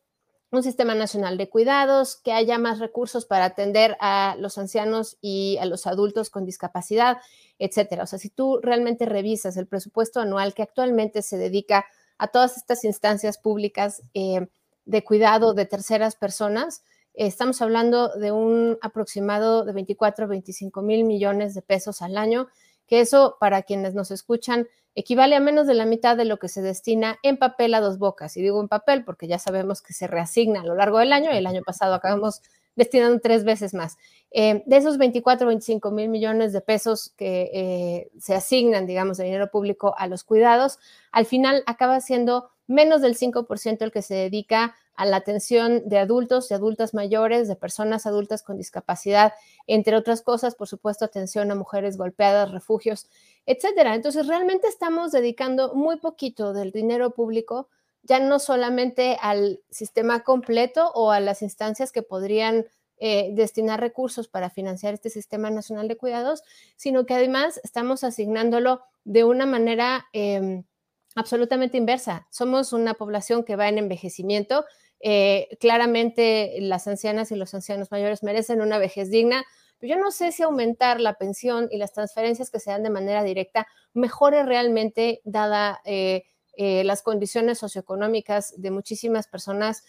un 0.51 0.63
sistema 0.63 0.95
nacional 0.95 1.39
de 1.39 1.49
cuidados, 1.49 2.17
que 2.17 2.33
haya 2.33 2.59
más 2.59 2.79
recursos 2.81 3.25
para 3.25 3.45
atender 3.45 3.97
a 4.01 4.37
los 4.39 4.59
ancianos 4.59 5.17
y 5.21 5.59
a 5.61 5.65
los 5.65 5.87
adultos 5.87 6.31
con 6.31 6.45
discapacidad, 6.45 7.19
etcétera. 7.59 8.03
O 8.03 8.07
sea, 8.07 8.19
si 8.19 8.31
tú 8.31 8.59
realmente 8.63 9.07
revisas 9.07 9.57
el 9.57 9.67
presupuesto 9.67 10.21
anual 10.21 10.55
que 10.55 10.63
actualmente 10.63 11.23
se 11.23 11.39
dedica 11.39 11.87
a 12.19 12.29
todas 12.29 12.57
estas 12.57 12.85
instancias 12.85 13.39
públicas 13.39 14.03
eh, 14.15 14.49
de 14.85 15.05
cuidado 15.05 15.55
de 15.55 15.67
terceras 15.67 16.17
personas, 16.17 16.83
estamos 17.15 17.63
hablando 17.63 18.09
de 18.09 18.33
un 18.33 18.79
aproximado 18.83 19.65
de 19.65 19.73
24 19.73 20.27
25 20.27 20.83
mil 20.83 21.05
millones 21.05 21.55
de 21.55 21.63
pesos 21.63 22.03
al 22.03 22.17
año 22.17 22.49
que 22.91 23.01
eso 23.01 23.37
para 23.39 23.63
quienes 23.63 23.95
nos 23.95 24.11
escuchan 24.11 24.67
equivale 24.95 25.37
a 25.37 25.41
menos 25.41 25.67
de 25.67 25.75
la 25.75 25.87
mitad 25.87 26.17
de 26.17 26.25
lo 26.25 26.39
que 26.39 26.49
se 26.49 26.63
destina 26.63 27.19
en 27.23 27.37
papel 27.37 27.75
a 27.75 27.81
dos 27.81 27.99
bocas. 27.99 28.37
Y 28.37 28.43
digo 28.43 28.61
en 28.61 28.69
papel 28.69 29.05
porque 29.05 29.29
ya 29.29 29.39
sabemos 29.39 29.83
que 29.83 29.93
se 29.93 30.07
reasigna 30.07 30.61
a 30.61 30.65
lo 30.65 30.75
largo 30.75 30.99
del 30.99 31.13
año. 31.13 31.31
El 31.31 31.47
año 31.47 31.63
pasado 31.63 31.95
acabamos 31.95 32.43
destinando 32.77 33.21
tres 33.21 33.45
veces 33.45 33.75
más. 33.75 33.99
Eh, 34.31 34.63
de 34.65 34.77
esos 34.77 34.97
24, 34.97 35.47
25 35.47 35.91
mil 35.91 36.09
millones 36.09 36.53
de 36.53 36.61
pesos 36.61 37.13
que 37.17 37.51
eh, 37.53 38.11
se 38.19 38.35
asignan, 38.35 38.87
digamos, 38.87 39.19
de 39.19 39.25
dinero 39.25 39.51
público 39.51 39.95
a 39.99 40.07
los 40.07 40.25
cuidados, 40.25 40.79
al 41.13 41.27
final 41.27 41.63
acaba 41.67 42.01
siendo 42.01 42.51
menos 42.71 43.03
del 43.03 43.17
5% 43.17 43.83
el 43.83 43.91
que 43.91 44.01
se 44.01 44.15
dedica 44.15 44.77
a 44.95 45.05
la 45.05 45.17
atención 45.17 45.89
de 45.89 45.99
adultos 45.99 46.51
y 46.51 46.55
adultas 46.55 46.95
mayores, 46.95 47.49
de 47.49 47.57
personas 47.57 48.07
adultas 48.07 48.43
con 48.43 48.57
discapacidad, 48.57 49.33
entre 49.67 49.97
otras 49.97 50.23
cosas, 50.23 50.55
por 50.55 50.69
supuesto, 50.69 51.05
atención 51.05 51.51
a 51.51 51.57
mujeres 51.57 51.97
golpeadas, 51.97 52.53
refugios, 52.53 53.09
etcétera. 53.45 53.95
Entonces, 53.95 54.27
realmente 54.27 54.69
estamos 54.69 55.11
dedicando 55.11 55.75
muy 55.75 55.97
poquito 55.97 56.53
del 56.53 56.71
dinero 56.71 57.11
público 57.11 57.69
ya 58.03 58.19
no 58.19 58.39
solamente 58.39 59.19
al 59.21 59.61
sistema 59.71 60.23
completo 60.25 60.91
o 60.95 61.11
a 61.11 61.21
las 61.21 61.43
instancias 61.43 61.93
que 61.93 62.03
podrían 62.03 62.67
eh, 62.99 63.31
destinar 63.33 63.81
recursos 63.81 64.29
para 64.29 64.51
financiar 64.51 64.95
este 64.95 65.11
Sistema 65.11 65.51
Nacional 65.51 65.89
de 65.89 65.97
Cuidados, 65.97 66.43
sino 66.77 67.07
que 67.07 67.15
además 67.15 67.61
estamos 67.65 68.05
asignándolo 68.05 68.83
de 69.05 69.25
una 69.25 69.47
manera 69.47 70.07
em, 70.13 70.65
absolutamente 71.21 71.77
inversa. 71.77 72.27
Somos 72.31 72.73
una 72.73 72.95
población 72.95 73.45
que 73.45 73.57
va 73.57 73.69
en 73.69 73.79
envejecimiento. 73.79 74.65
Eh, 75.01 75.49
claramente 75.61 76.57
las 76.61 76.87
ancianas 76.87 77.31
y 77.33 77.37
los 77.37 77.55
ancianos 77.55 77.91
mayores 77.91 78.23
merecen 78.23 78.61
una 78.61 78.79
vejez 78.79 79.11
digna, 79.11 79.45
yo 79.89 79.97
no 79.97 80.11
sé 80.11 80.33
si 80.33 80.43
aumentar 80.43 81.01
la 81.01 81.15
pensión 81.15 81.69
y 81.71 81.79
las 81.79 81.93
transferencias 81.93 82.51
que 82.51 82.61
se 82.61 82.71
dan 82.71 82.83
de 82.83 82.91
manera 82.91 83.23
directa 83.23 83.67
mejore 83.95 84.45
realmente 84.45 85.21
dada 85.25 85.81
eh, 85.85 86.25
eh, 86.57 86.85
las 86.85 87.03
condiciones 87.03 87.59
socioeconómicas 87.59 88.53
de 88.61 88.71
muchísimas 88.71 89.27
personas, 89.27 89.83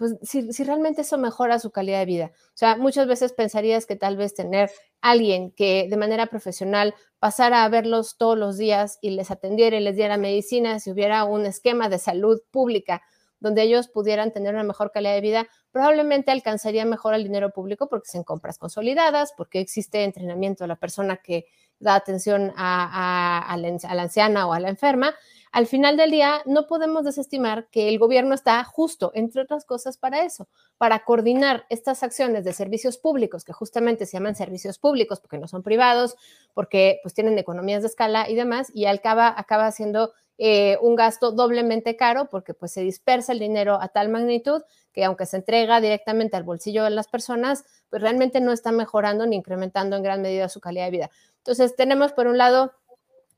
pues 0.00 0.16
si, 0.22 0.64
realmente 0.64 1.02
eso 1.02 1.18
mejora 1.18 1.58
su 1.58 1.72
calidad 1.72 1.98
de 1.98 2.06
vida. 2.06 2.32
O 2.34 2.56
sea, 2.56 2.76
muchas 2.76 3.06
veces 3.06 3.34
pensarías 3.34 3.84
que 3.84 3.96
tal 3.96 4.16
vez 4.16 4.32
tener 4.32 4.70
alguien 5.02 5.50
que 5.50 5.88
de 5.90 5.96
manera 5.98 6.28
profesional 6.28 6.94
pasara 7.18 7.64
a 7.64 7.68
verlos 7.68 8.16
todos 8.16 8.38
los 8.38 8.56
días 8.56 8.98
y 9.02 9.10
les 9.10 9.30
atendiera 9.30 9.76
y 9.76 9.80
les 9.80 9.96
diera 9.96 10.16
medicina, 10.16 10.80
si 10.80 10.90
hubiera 10.90 11.24
un 11.24 11.44
esquema 11.44 11.90
de 11.90 11.98
salud 11.98 12.40
pública 12.50 13.02
donde 13.40 13.60
ellos 13.60 13.88
pudieran 13.88 14.32
tener 14.32 14.54
una 14.54 14.64
mejor 14.64 14.90
calidad 14.90 15.12
de 15.12 15.20
vida, 15.20 15.48
probablemente 15.70 16.30
alcanzaría 16.30 16.86
mejor 16.86 17.12
el 17.12 17.24
dinero 17.24 17.50
público 17.50 17.90
porque 17.90 18.08
en 18.14 18.24
compras 18.24 18.56
consolidadas, 18.56 19.34
porque 19.36 19.60
existe 19.60 20.04
entrenamiento 20.04 20.64
a 20.64 20.66
la 20.66 20.76
persona 20.76 21.18
que 21.18 21.44
da 21.78 21.94
atención 21.94 22.54
a 22.56 23.54
la 23.58 24.02
anciana 24.02 24.46
o 24.46 24.54
a 24.54 24.60
la 24.60 24.70
enferma 24.70 25.14
al 25.52 25.66
final 25.66 25.96
del 25.96 26.10
día 26.10 26.42
no 26.46 26.66
podemos 26.66 27.04
desestimar 27.04 27.68
que 27.70 27.88
el 27.88 27.98
gobierno 27.98 28.34
está 28.34 28.62
justo, 28.64 29.10
entre 29.14 29.42
otras 29.42 29.64
cosas, 29.64 29.96
para 29.96 30.24
eso, 30.24 30.48
para 30.78 31.04
coordinar 31.04 31.66
estas 31.68 32.02
acciones 32.02 32.44
de 32.44 32.52
servicios 32.52 32.98
públicos, 32.98 33.44
que 33.44 33.52
justamente 33.52 34.06
se 34.06 34.16
llaman 34.16 34.36
servicios 34.36 34.78
públicos 34.78 35.20
porque 35.20 35.38
no 35.38 35.48
son 35.48 35.62
privados, 35.62 36.16
porque 36.54 37.00
pues 37.02 37.14
tienen 37.14 37.38
economías 37.38 37.82
de 37.82 37.88
escala 37.88 38.28
y 38.28 38.34
demás, 38.34 38.70
y 38.74 38.86
acaba, 38.86 39.34
acaba 39.36 39.70
siendo 39.72 40.12
eh, 40.42 40.78
un 40.80 40.96
gasto 40.96 41.32
doblemente 41.32 41.96
caro 41.96 42.30
porque 42.30 42.54
pues 42.54 42.72
se 42.72 42.80
dispersa 42.80 43.32
el 43.32 43.38
dinero 43.38 43.78
a 43.78 43.88
tal 43.88 44.08
magnitud 44.08 44.62
que 44.90 45.04
aunque 45.04 45.26
se 45.26 45.36
entrega 45.36 45.82
directamente 45.82 46.34
al 46.34 46.44
bolsillo 46.44 46.82
de 46.84 46.88
las 46.88 47.08
personas, 47.08 47.64
pues 47.90 48.00
realmente 48.00 48.40
no 48.40 48.50
está 48.50 48.72
mejorando 48.72 49.26
ni 49.26 49.36
incrementando 49.36 49.96
en 49.96 50.02
gran 50.02 50.22
medida 50.22 50.48
su 50.48 50.60
calidad 50.60 50.86
de 50.86 50.90
vida. 50.92 51.10
Entonces 51.36 51.76
tenemos 51.76 52.12
por 52.12 52.26
un 52.26 52.38
lado 52.38 52.72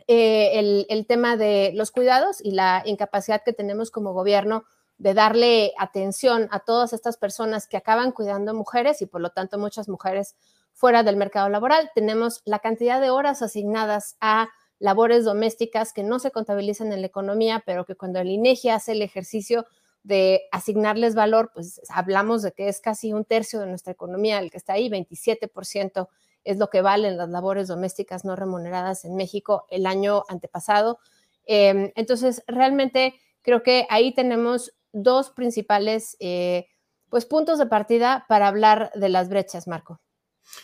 eh, 0.08 0.86
el, 0.88 1.06
tema 1.06 1.36
de 1.36 1.72
los 1.74 1.90
cuidados 1.90 2.38
y 2.42 2.52
la 2.52 2.82
incapacidad 2.84 3.42
que 3.44 3.52
tenemos 3.52 3.90
como 3.90 4.12
gobierno 4.12 4.64
de 4.98 5.14
darle 5.14 5.72
atención 5.78 6.48
a 6.50 6.60
todas 6.60 6.92
estas 6.92 7.16
personas 7.16 7.66
que 7.66 7.76
acaban 7.76 8.12
cuidando 8.12 8.54
mujeres 8.54 9.02
y 9.02 9.06
por 9.06 9.20
lo 9.20 9.30
tanto 9.30 9.58
muchas 9.58 9.88
mujeres 9.88 10.36
fuera 10.72 11.02
del 11.02 11.16
mercado 11.16 11.48
laboral. 11.48 11.90
Tenemos 11.94 12.42
la 12.44 12.60
cantidad 12.60 13.00
de 13.00 13.10
horas 13.10 13.42
asignadas 13.42 14.16
a 14.20 14.48
labores 14.78 15.24
domésticas 15.24 15.92
que 15.92 16.02
no 16.02 16.18
se 16.18 16.30
contabilizan 16.30 16.92
en 16.92 17.00
la 17.00 17.06
economía, 17.06 17.62
pero 17.64 17.84
que 17.84 17.94
cuando 17.94 18.20
el 18.20 18.28
INEGI 18.28 18.70
hace 18.70 18.92
el 18.92 19.02
ejercicio 19.02 19.66
de 20.02 20.42
asignarles 20.50 21.14
valor, 21.14 21.52
pues 21.54 21.80
hablamos 21.88 22.42
de 22.42 22.52
que 22.52 22.68
es 22.68 22.80
casi 22.80 23.12
un 23.12 23.24
tercio 23.24 23.60
de 23.60 23.66
nuestra 23.66 23.92
economía 23.92 24.38
el 24.40 24.50
que 24.50 24.56
está 24.56 24.72
ahí, 24.72 24.88
27% 24.88 26.08
es 26.44 26.58
lo 26.58 26.70
que 26.70 26.82
valen 26.82 27.16
las 27.16 27.28
labores 27.28 27.68
domésticas 27.68 28.24
no 28.24 28.36
remuneradas 28.36 29.04
en 29.04 29.16
México 29.16 29.66
el 29.70 29.86
año 29.86 30.24
antepasado. 30.28 30.98
Em, 31.44 31.92
entonces, 31.96 32.42
realmente 32.46 33.14
creo 33.42 33.62
que 33.62 33.86
ahí 33.90 34.14
tenemos 34.14 34.72
dos 34.92 35.30
principales 35.30 36.16
eh, 36.20 36.66
pues, 37.08 37.26
puntos 37.26 37.58
de 37.58 37.66
partida 37.66 38.24
para 38.28 38.48
hablar 38.48 38.90
de 38.94 39.08
las 39.08 39.28
brechas, 39.28 39.66
Marco. 39.66 40.00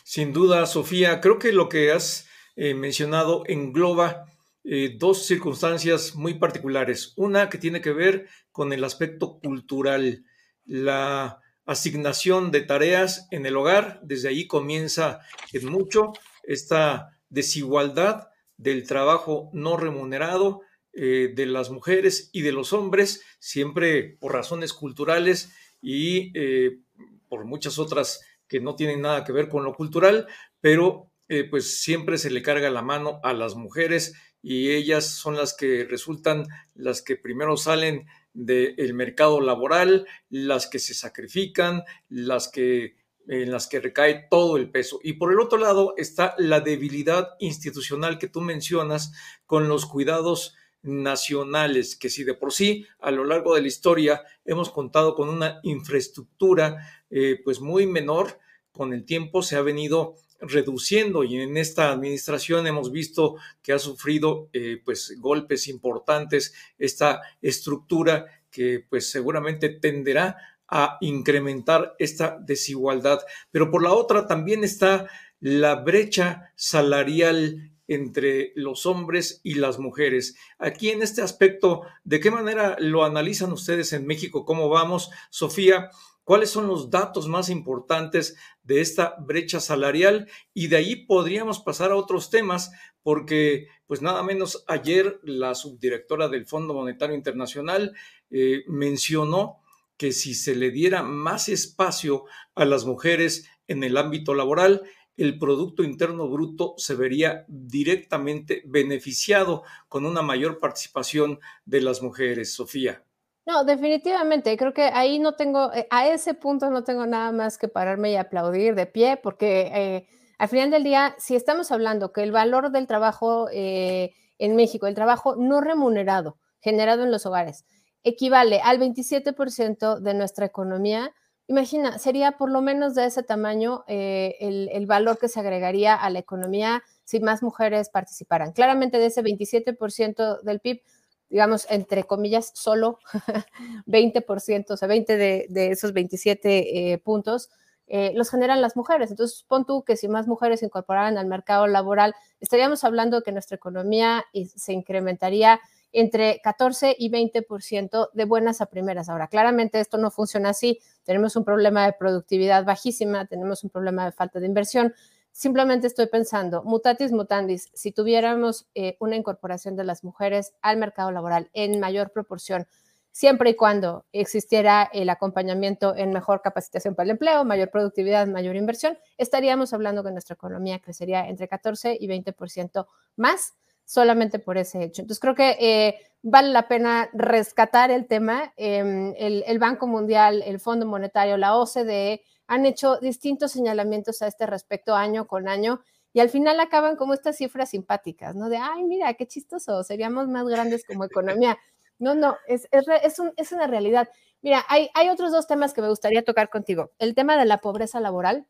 Sin 0.05 0.33
duda, 0.33 0.67
Sofía, 0.67 1.21
creo 1.21 1.39
que 1.39 1.53
lo 1.53 1.69
que 1.69 1.93
has 1.93 2.27
eh, 2.57 2.75
mencionado 2.75 3.45
engloba 3.47 4.27
eh, 4.65 4.97
dos 4.99 5.25
circunstancias 5.25 6.15
muy 6.15 6.35
particulares. 6.35 7.15
Una 7.17 7.49
que 7.49 7.59
tiene 7.59 7.81
que 7.81 7.93
ver 7.93 8.29
con 8.51 8.73
el 8.73 8.85
aspecto 8.85 9.39
cultural, 9.39 10.25
la 10.67 11.41
asignación 11.69 12.51
de 12.51 12.63
tareas 12.63 13.29
en 13.31 13.45
el 13.47 13.57
hogar. 13.57 14.01
Desde 14.03 14.31
ahí 14.31 14.47
comienza 14.47 15.21
en 15.53 15.67
mucho 15.67 16.13
esta 16.43 17.17
desigualdad 17.29 18.29
del 18.57 18.87
trabajo 18.87 19.51
no 19.53 19.77
remunerado 19.77 20.63
eh, 20.95 21.31
de 21.35 21.47
las 21.47 21.71
mujeres 21.71 22.31
y 22.33 22.41
de 22.41 22.53
los 22.53 22.73
hombres, 22.73 23.23
siempre 23.39 24.17
por 24.19 24.33
razones 24.33 24.73
culturales 24.73 25.53
y 25.83 26.33
eh, 26.35 26.81
por 27.29 27.45
muchas 27.45 27.79
otras 27.79 28.23
que 28.49 28.61
no 28.61 28.75
tienen 28.75 29.03
nada 29.03 29.23
que 29.25 29.33
ver 29.33 29.51
con 29.51 29.63
lo 29.63 29.75
cultural, 29.75 30.27
pero 30.61 31.13
eh, 31.29 31.45
pues 31.45 31.83
siempre 31.83 32.17
se 32.17 32.31
le 32.31 32.41
carga 32.41 32.71
la 32.71 32.81
mano 32.81 33.21
a 33.23 33.35
las 33.35 33.55
mujeres 33.55 34.15
y 34.41 34.71
ellas 34.71 35.05
son 35.05 35.37
las 35.37 35.55
que 35.55 35.85
resultan 35.85 36.47
las 36.75 37.03
que 37.03 37.17
primero 37.17 37.59
salen 37.59 38.07
del 38.39 38.95
mercado 38.95 39.41
laboral, 39.41 40.07
las 40.31 40.69
que 40.69 40.79
se 40.79 40.95
sacrifican, 40.95 41.83
las 42.09 42.49
que 42.49 42.97
en 43.27 43.51
las 43.51 43.67
que 43.67 43.81
recae 43.81 44.27
todo 44.31 44.57
el 44.57 44.71
peso. 44.71 45.01
Y 45.03 45.15
por 45.15 45.33
el 45.33 45.41
otro 45.41 45.59
lado 45.59 45.93
está 45.99 46.35
la 46.39 46.61
debilidad 46.61 47.37
institucional 47.41 48.19
que 48.19 48.29
tú 48.29 48.41
mencionas 48.41 49.13
con 49.45 49.69
los 49.69 49.85
cuidados 49.85 50.55
nacionales, 50.81 51.97
que 51.97 52.09
si 52.09 52.25
de 52.25 52.33
por 52.33 52.53
sí 52.53 52.87
a 53.01 53.11
lo 53.11 53.25
largo 53.25 53.55
de 53.55 53.61
la 53.61 53.69
historia 53.69 54.23
hemos 54.47 54.71
contado 54.71 55.15
con 55.15 55.29
una 55.29 55.61
infraestructura 55.63 57.05
eh, 57.11 57.39
pues 57.45 57.61
muy 57.61 57.87
menor, 57.87 58.39
con 58.73 58.95
el 58.95 59.05
tiempo 59.05 59.43
se 59.43 59.57
ha 59.57 59.63
venido 59.63 60.15
reduciendo 60.41 61.25
y 61.25 61.37
en 61.41 61.57
esta 61.57 61.91
administración 61.91 62.67
hemos 62.67 62.93
visto 62.93 63.37
que 63.63 63.73
ha 63.73 63.79
sufrido 63.79 64.49
eh, 64.53 64.81
pues 64.85 65.17
golpes 65.19 65.69
importantes 65.69 66.55
esta 66.79 67.23
estructura 67.43 68.27
que 68.51 68.85
pues 68.89 69.11
seguramente 69.11 69.69
tenderá 69.69 70.37
a 70.69 70.99
incrementar 71.01 71.95
esta 71.99 72.39
desigualdad. 72.41 73.21
Pero 73.51 73.71
por 73.71 73.83
la 73.83 73.93
otra 73.93 74.27
también 74.27 74.65
está 74.65 75.09
la 75.41 75.77
brecha 75.77 76.53
salarial 76.57 77.73
entre 77.89 78.53
los 78.55 78.85
hombres 78.85 79.41
y 79.43 79.55
las 79.55 79.79
mujeres. 79.79 80.37
Aquí 80.59 80.91
en 80.91 81.03
este 81.03 81.23
aspecto, 81.23 81.83
¿de 82.05 82.21
qué 82.21 82.31
manera 82.31 82.77
lo 82.79 83.05
analizan 83.05 83.51
ustedes 83.53 83.95
en 83.95 84.07
México? 84.07 84.45
¿Cómo 84.45 84.69
vamos? 84.69 85.11
Sofía, 85.31 85.91
cuáles 86.29 86.51
son 86.51 86.67
los 86.67 86.91
datos 86.91 87.27
más 87.27 87.49
importantes 87.49 88.37
de 88.63 88.83
esta 88.83 89.17
brecha 89.19 89.61
salarial 89.61 90.29
y 90.53 90.67
de 90.67 90.77
ahí 90.77 91.07
podríamos 91.07 91.59
pasar 91.59 91.91
a 91.91 91.97
otros 91.97 92.29
temas 92.29 92.71
porque 93.03 93.69
pues 93.87 94.03
nada 94.03 94.23
menos 94.23 94.63
ayer 94.69 95.21
la 95.23 95.55
subdirectora 95.55 96.29
del 96.29 96.45
Fondo 96.45 96.75
Monetario 96.75 97.17
Internacional 97.17 97.95
eh, 98.29 98.63
mencionó 98.67 99.63
que 99.97 100.13
si 100.13 100.35
se 100.35 100.55
le 100.55 100.71
diera 100.71 101.03
más 101.03 101.49
espacio 101.49 102.27
a 102.55 102.67
las 102.67 102.85
mujeres 102.85 103.49
en 103.67 103.83
el 103.83 103.97
ámbito 103.97 104.35
laboral, 104.35 104.83
el 105.17 105.39
Producto 105.39 105.83
Interno 105.83 106.29
Bruto 106.29 106.75
se 106.77 106.95
vería 106.95 107.47
directamente 107.49 108.63
beneficiado 108.67 109.63
con 109.89 110.05
una 110.05 110.21
mayor 110.21 110.61
participación 110.61 111.41
de 111.65 111.81
las 111.81 112.03
mujeres. 112.03 112.53
Sofía. 112.53 113.03
No, 113.49 113.65
definitivamente. 113.65 114.55
Creo 114.59 114.75
que 114.75 114.83
ahí 114.83 115.19
no 115.19 115.33
tengo, 115.33 115.73
eh, 115.73 115.87
a 115.91 116.07
ese 116.07 116.35
punto 116.35 116.69
no 116.69 116.85
tengo 116.85 117.07
nada 117.07 117.33
más 117.33 117.57
que 117.57 117.67
pararme 117.67 118.13
y 118.13 118.17
aplaudir 118.17 118.75
de 118.75 118.85
pie, 118.85 119.17
porque 119.17 119.71
eh, 119.75 120.07
al 120.37 120.49
final 120.49 120.71
del 120.71 120.85
día, 120.85 121.15
si 121.19 121.35
estamos 121.35 121.73
hablando 121.73 122.13
que 122.13 122.23
el 122.23 122.31
valor 122.31 122.71
del 122.71 122.87
trabajo 122.87 123.49
eh, 123.51 124.13
en 124.39 124.55
México, 124.55 124.87
el 124.87 124.95
trabajo 124.95 125.35
no 125.35 125.63
remunerado, 125.63 126.37
generado 126.61 127.05
en 127.05 127.11
los 127.11 127.25
hogares, 127.25 127.65
equivale 128.05 128.61
al 128.63 128.79
27% 128.79 129.99
de 129.99 130.13
nuestra 130.13 130.45
economía, 130.45 131.15
imagina, 131.47 131.99
sería 131.99 132.33
por 132.33 132.51
lo 132.51 132.61
menos 132.61 132.95
de 132.95 133.07
ese 133.07 133.23
tamaño 133.23 133.83
el, 133.87 134.69
el 134.71 134.85
valor 134.85 135.19
que 135.19 135.29
se 135.29 135.41
agregaría 135.41 135.95
a 135.95 136.11
la 136.11 136.19
economía 136.19 136.83
si 137.05 137.19
más 137.21 137.43
mujeres 137.43 137.89
participaran. 137.89 138.53
Claramente 138.53 138.99
de 138.99 139.07
ese 139.07 139.23
27% 139.23 140.43
del 140.43 140.61
PIB, 140.61 140.83
digamos, 141.29 141.67
entre 141.71 142.05
comillas, 142.05 142.51
solo 142.55 142.99
20%, 143.87 144.71
o 144.71 144.77
sea, 144.77 144.89
20 144.89 145.17
de, 145.17 145.71
esos 145.71 145.93
27 145.93 146.93
eh, 146.93 146.99
puntos 146.99 147.51
eh, 147.91 148.13
los 148.15 148.31
generan 148.31 148.61
las 148.61 148.77
mujeres. 148.77 149.11
Entonces, 149.11 149.45
pon 149.49 149.65
tú 149.65 149.83
que 149.83 149.97
si 149.97 150.09
más 150.09 150.27
mujeres 150.27 150.61
se 150.61 150.67
incorporaran 150.67 151.17
al 151.17 151.27
mercado 151.27 151.67
laboral, 151.67 152.15
estaríamos 152.39 152.85
hablando 152.85 153.19
de 153.19 153.23
que 153.23 153.33
nuestra 153.33 153.57
economía 153.57 154.25
se 154.57 154.73
incrementaría 154.75 155.59
entre 155.93 156.41
14 156.43 156.97
y 156.99 157.11
20% 157.11 158.11
de 158.13 158.25
buenas 158.27 158.61
a 158.61 158.67
primeras. 158.67 159.09
Ahora, 159.09 159.29
claramente 159.29 159.81
esto 159.81 159.97
no 159.97 160.11
funciona 160.11 160.51
así. 160.51 160.81
Tenemos 161.05 161.35
un 161.37 161.45
problema 161.45 161.87
de 161.87 161.95
productividad 161.95 162.65
bajísima, 162.65 163.27
tenemos 163.27 163.65
un 163.65 163.71
problema 163.71 164.05
de 164.05 164.13
falta 164.13 164.39
de 164.39 164.47
inversión. 164.47 164.95
Simplemente 165.39 165.87
estoy 165.87 166.07
pensando, 166.07 166.65
mutatis 166.65 167.13
mutandis, 167.13 167.71
si 167.73 167.93
tuviéramos 167.93 168.67
eh, 168.75 168.97
una 168.99 169.15
incorporación 169.15 169.77
de 169.77 169.85
las 169.85 170.03
mujeres 170.03 170.53
al 170.63 170.79
mercado 170.79 171.13
laboral 171.13 171.49
en 171.53 171.79
mayor 171.79 172.11
proporción, 172.11 172.67
siempre 173.13 173.51
y 173.51 173.55
cuando 173.55 174.05
existiera 174.11 174.91
el 174.93 175.09
acompañamiento 175.09 175.95
en 175.95 176.13
mejor 176.13 176.43
capacitación 176.43 176.97
para 176.97 177.05
el 177.05 177.11
empleo, 177.11 177.45
mayor 177.45 177.71
productividad, 177.71 178.27
mayor 178.27 178.57
inversión, 178.57 178.99
estaríamos 179.17 179.73
hablando 179.73 180.03
que 180.03 180.11
nuestra 180.11 180.35
economía 180.35 180.81
crecería 180.81 181.29
entre 181.29 181.47
14 181.47 181.97
y 182.01 182.09
20% 182.09 182.89
más 183.15 183.55
solamente 183.85 184.41
por 184.41 184.59
ese 184.59 184.83
hecho. 184.83 185.03
Entonces 185.03 185.21
creo 185.21 185.37
que 185.37 185.57
eh, 185.61 186.01
vale 186.21 186.49
la 186.49 186.67
pena 186.67 187.11
rescatar 187.13 187.93
el 187.93 188.09
tema. 188.09 188.53
Em, 188.57 189.15
el, 189.17 189.59
Banco 189.61 189.87
Mundial, 189.87 190.43
el 190.45 190.59
Fondo 190.59 190.85
Monetario, 190.85 191.37
la 191.37 191.55
OCDE 191.55 192.25
han 192.49 192.67
hecho 192.67 192.97
distintos 192.97 193.53
señalamientos 193.53 194.23
a 194.23 194.27
este 194.27 194.47
respecto 194.47 194.95
año 194.95 195.29
con 195.29 195.49
año 195.49 195.81
y 196.13 196.21
al 196.21 196.31
final 196.31 196.59
acaban 196.59 196.97
como 196.97 197.15
estas 197.15 197.37
cifras 197.37 197.71
simpáticas, 197.71 198.35
¿no? 198.35 198.49
De, 198.49 198.57
ay, 198.57 198.83
mira, 198.85 199.13
qué 199.15 199.27
chistoso, 199.27 199.85
seríamos 199.85 200.27
más 200.29 200.47
grandes 200.49 200.85
como 200.85 201.05
economía. 201.05 201.57
No, 202.01 202.15
no, 202.15 202.37
es, 202.47 202.69
es, 202.71 203.51
una 203.53 203.67
realidad. 203.67 204.09
Mira, 204.41 204.65
hay, 204.69 204.89
hay 204.95 205.09
otros 205.09 205.33
dos 205.33 205.49
temas 205.49 205.75
que 205.75 205.83
me 205.83 205.89
gustaría 205.89 206.23
tocar 206.23 206.49
contigo. 206.49 206.93
El 207.01 207.17
tema 207.17 207.37
de 207.37 207.45
la 207.45 207.59
pobreza 207.59 207.99
laboral, 207.99 208.47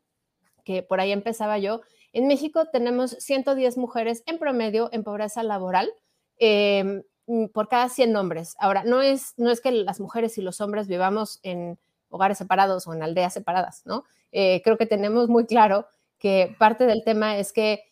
que 0.63 0.83
por 0.83 0.99
ahí 0.99 1.11
empezaba 1.11 1.57
yo, 1.57 1.81
en 2.13 2.27
México 2.27 2.67
tenemos 2.71 3.09
110 3.09 3.75
mujeres 3.77 4.21
en 4.27 4.37
promedio 4.37 4.89
en 4.91 5.03
pobreza 5.03 5.41
laboral 5.41 5.91
mm, 6.39 7.45
por 7.47 7.69
cada 7.69 7.89
100 7.89 8.15
hombres. 8.17 8.55
Ahora, 8.59 8.83
no 8.83 9.01
es, 9.01 9.33
no 9.37 9.49
es 9.49 9.61
que 9.61 9.71
las 9.71 9.99
mujeres 9.99 10.37
y 10.37 10.43
los 10.43 10.61
hombres 10.61 10.87
vivamos 10.87 11.39
en 11.41 11.79
hogares 12.09 12.37
separados 12.37 12.87
o 12.87 12.93
en 12.93 13.03
aldeas 13.03 13.33
separadas, 13.33 13.81
¿no? 13.85 14.03
Eh, 14.31 14.61
creo 14.63 14.77
que 14.77 14.85
tenemos 14.85 15.29
muy 15.29 15.45
claro 15.45 15.87
que 16.17 16.55
parte 16.59 16.85
del 16.85 17.03
tema 17.03 17.37
es 17.37 17.53
que 17.53 17.83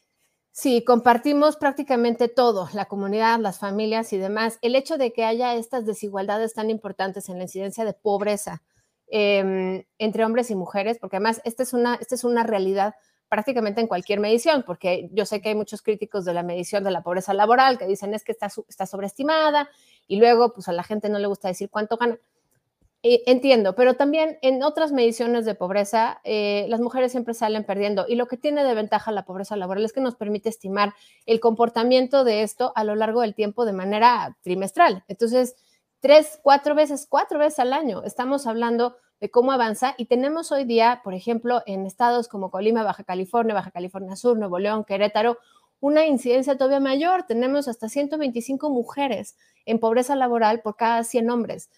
si 0.52 0.84
compartimos 0.84 1.56
prácticamente 1.56 2.30
todo, 2.30 2.68
la 2.74 2.86
comunidad, 2.86 3.40
las 3.40 3.60
familias 3.60 4.12
y 4.12 4.18
demás, 4.18 4.58
el 4.64 4.76
hecho 4.76 4.98
de 4.98 5.14
que 5.14 5.24
haya 5.24 5.54
estas 5.54 5.86
desigualdades 5.86 6.56
tan 6.56 6.72
importantes 6.72 7.30
en 7.30 7.38
la 7.38 7.44
incidencia 7.44 7.86
de 7.86 7.94
pobreza 7.94 8.64
em, 9.06 9.84
entre 10.00 10.26
hombres 10.26 10.50
y 10.50 10.56
mujeres, 10.56 10.98
porque 11.00 11.18
además 11.18 11.42
esta 11.46 11.62
es 11.62 11.74
una, 11.74 11.94
esta 12.02 12.16
es 12.16 12.24
una 12.24 12.44
realidad 12.44 12.96
prácticamente 13.30 13.82
en 13.82 13.88
cualquier 13.88 14.20
medición, 14.20 14.64
porque 14.66 15.10
yo 15.12 15.28
sé 15.28 15.42
que 15.42 15.50
hay 15.50 15.56
muchos 15.56 15.84
críticos 15.84 16.26
de 16.26 16.34
la 16.34 16.42
medición 16.42 16.84
de 16.84 16.90
la 16.90 17.04
pobreza 17.04 17.36
laboral 17.36 17.78
que 17.78 17.86
dicen 17.86 18.16
es 18.16 18.24
que 18.24 18.32
está, 18.32 18.50
está 18.68 18.88
sobreestimada 18.88 19.70
y 20.08 20.18
luego 20.18 20.54
pues 20.54 20.68
a 20.68 20.72
la 20.72 20.82
gente 20.82 21.08
no 21.10 21.20
le 21.20 21.28
gusta 21.28 21.50
decir 21.50 21.70
cuánto 21.70 21.98
gana. 21.98 22.18
Entiendo, 23.26 23.76
pero 23.76 23.94
también 23.94 24.38
en 24.42 24.64
otras 24.64 24.92
mediciones 24.92 25.46
de 25.46 25.56
pobreza 25.56 26.20
eh, 26.24 26.66
las 26.68 26.82
mujeres 26.82 27.12
siempre 27.12 27.34
salen 27.34 27.64
perdiendo 27.64 28.06
y 28.08 28.16
lo 28.16 28.28
que 28.28 28.38
tiene 28.38 28.64
de 28.64 28.74
ventaja 28.74 29.12
la 29.12 29.24
pobreza 29.24 29.56
laboral 29.56 29.86
es 29.86 29.94
que 29.94 30.02
nos 30.02 30.16
permite 30.16 30.50
estimar 30.50 30.94
el 31.26 31.40
comportamiento 31.40 32.24
de 32.24 32.42
esto 32.42 32.74
a 32.76 32.84
lo 32.84 32.96
largo 32.96 33.22
del 33.22 33.36
tiempo 33.36 33.66
de 33.66 33.74
manera 33.74 34.36
trimestral. 34.42 35.04
Entonces, 35.08 35.56
tres, 36.00 36.40
cuatro 36.42 36.76
veces, 36.76 37.08
cuatro 37.10 37.40
veces 37.40 37.60
al 37.60 37.74
año 37.74 38.04
estamos 38.04 38.48
hablando 38.48 38.98
de 39.20 39.32
cómo 39.32 39.52
avanza. 39.52 39.96
Y 39.98 40.06
tenemos 40.06 40.52
hoy 40.52 40.66
día, 40.66 41.02
por 41.04 41.14
ejemplo, 41.14 41.62
en 41.66 41.86
estados 41.86 42.28
como 42.28 42.52
Colima, 42.52 42.84
Baja 42.84 43.04
California, 43.04 43.54
Baja 43.54 43.72
California 43.72 44.16
Sur, 44.16 44.38
Nuevo 44.38 44.60
León, 44.60 44.84
Querétaro, 44.84 45.38
una 45.80 46.06
incidencia 46.06 46.58
todavía 46.58 46.80
mayor. 46.80 47.24
Tenemos 47.24 47.68
hasta 47.68 47.90
125 47.90 48.70
mujeres 48.70 49.38
en 49.66 49.80
pobreza 49.80 50.16
laboral 50.16 50.62
por 50.62 50.76
cada 50.76 51.04
100 51.04 51.30
hombres. 51.30 51.70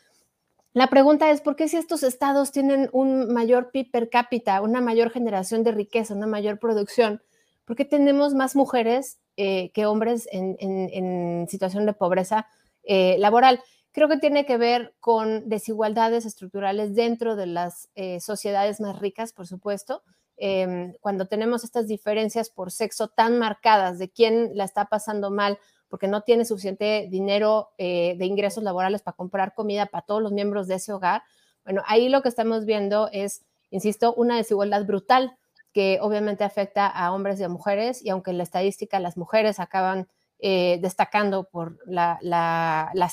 La 0.74 0.88
pregunta 0.88 1.32
es, 1.32 1.42
¿por 1.42 1.56
qué 1.56 1.68
si 1.68 1.78
estos 1.78 2.04
estados 2.04 2.52
tienen 2.52 2.90
un 2.92 3.34
mayor 3.34 3.72
PIB 3.72 3.92
per 3.92 4.10
cápita, 4.10 4.62
una 4.62 4.82
mayor 4.82 5.10
generación 5.10 5.64
de 5.64 5.72
riqueza, 5.72 6.14
una 6.14 6.28
mayor 6.28 6.60
producción, 6.60 7.22
por 7.66 7.76
qué 7.76 7.86
tenemos 7.86 8.34
más 8.34 8.56
mujeres 8.56 9.20
eh, 9.38 9.72
que 9.74 9.86
hombres 9.86 10.28
en, 10.32 11.48
situación 11.50 11.86
de 11.86 11.94
pobreza 11.94 12.48
eh, 12.84 13.18
laboral? 13.20 13.62
creo 13.92 14.08
que 14.08 14.18
tiene 14.18 14.46
que 14.46 14.58
ver 14.58 14.96
con 15.00 15.50
desigualdades 15.50 16.26
estructurales 16.26 16.96
dentro 16.96 17.36
de 17.36 17.48
las 17.48 17.90
eh, 17.96 18.20
sociedades 18.20 18.80
más 18.80 19.00
ricas, 19.00 19.34
por 19.34 19.48
supuesto. 19.48 20.04
Em, 20.38 20.94
cuando 21.02 21.26
tenemos 21.28 21.64
estas 21.64 21.88
diferencias 21.88 22.50
por 22.50 22.72
sexo 22.72 23.10
tan 23.10 23.38
marcadas 23.40 24.00
de 24.00 24.10
quién 24.10 24.52
la 24.54 24.64
está 24.64 24.86
pasando 24.86 25.32
mal 25.32 25.60
porque 25.90 26.08
no 26.08 26.22
tiene 26.22 26.46
suficiente 26.46 27.08
dinero 27.10 27.70
eh, 27.78 28.16
de 28.18 28.26
ingresos 28.26 28.64
laborales 28.64 29.02
para 29.02 29.18
comprar 29.18 29.54
comida 29.54 29.88
para 29.88 30.06
todos 30.06 30.22
los 30.22 30.32
miembros 30.32 30.68
de 30.68 30.76
ese 30.76 30.94
hogar, 30.94 31.24
bueno, 31.66 31.84
ahí 31.88 32.10
lo 32.10 32.22
que 32.22 32.30
estamos 32.30 32.66
viendo 32.66 33.10
es, 33.12 33.44
insisto, 33.70 34.14
una 34.14 34.38
desigualdad 34.38 34.86
brutal 34.86 35.38
que 35.74 36.00
obviamente 36.02 36.44
afecta 36.44 36.88
a 36.88 37.14
hombres 37.14 37.40
y 37.40 37.44
a 37.44 37.50
mujeres 37.50 38.04
y 38.04 38.10
aunque 38.10 38.32
en 38.32 38.38
la 38.38 38.44
estadística 38.44 39.00
las 39.00 39.18
mujeres 39.18 39.60
acaban 39.60 40.08
eh, 40.40 40.80
destacando 40.82 41.44
por 41.44 41.80
la, 41.86 42.20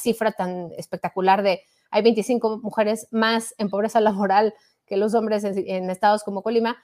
cifra 0.01 0.33
tan 0.33 0.71
espectacular 0.77 1.43
de 1.43 1.63
hay 1.91 2.03
25 2.03 2.61
mujeres 2.63 3.09
más 3.11 3.55
en 3.59 3.69
pobreza 3.69 4.01
laboral 4.01 4.55
que 4.87 4.97
los 4.97 5.15
hombres 5.15 5.45
en, 5.45 5.91
estados 5.91 6.23
como 6.23 6.43
Colima, 6.43 6.77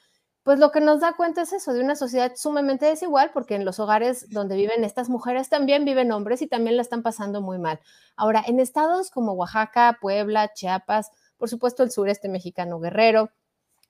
pues 0.42 0.58
lo 0.58 0.70
que 0.72 0.80
nos 0.80 1.00
da 1.00 1.12
cuenta 1.12 1.42
es 1.42 1.52
eso, 1.52 1.72
de 1.72 1.80
una 1.80 1.94
sociedad 1.94 2.32
sumamente 2.34 2.86
desigual, 2.86 3.30
porque 3.32 3.54
en 3.54 3.64
los 3.64 3.78
hogares 3.78 4.28
donde 4.30 4.56
viven 4.56 4.84
estas 4.84 5.08
mujeres 5.08 5.48
también 5.48 5.84
viven 5.84 6.10
hombres 6.10 6.42
y 6.42 6.48
también 6.48 6.76
la 6.76 6.82
están 6.82 7.02
pasando 7.02 7.40
muy 7.40 7.58
mal. 7.58 7.80
Ahora, 8.16 8.42
en 8.46 8.58
estados 8.58 9.10
como 9.10 9.32
Oaxaca, 9.32 9.98
Puebla, 10.00 10.52
Chiapas, 10.52 11.10
por 11.36 11.48
supuesto 11.48 11.82
el 11.82 11.90
sureste 11.90 12.28
mexicano, 12.28 12.80
Guerrero, 12.80 13.30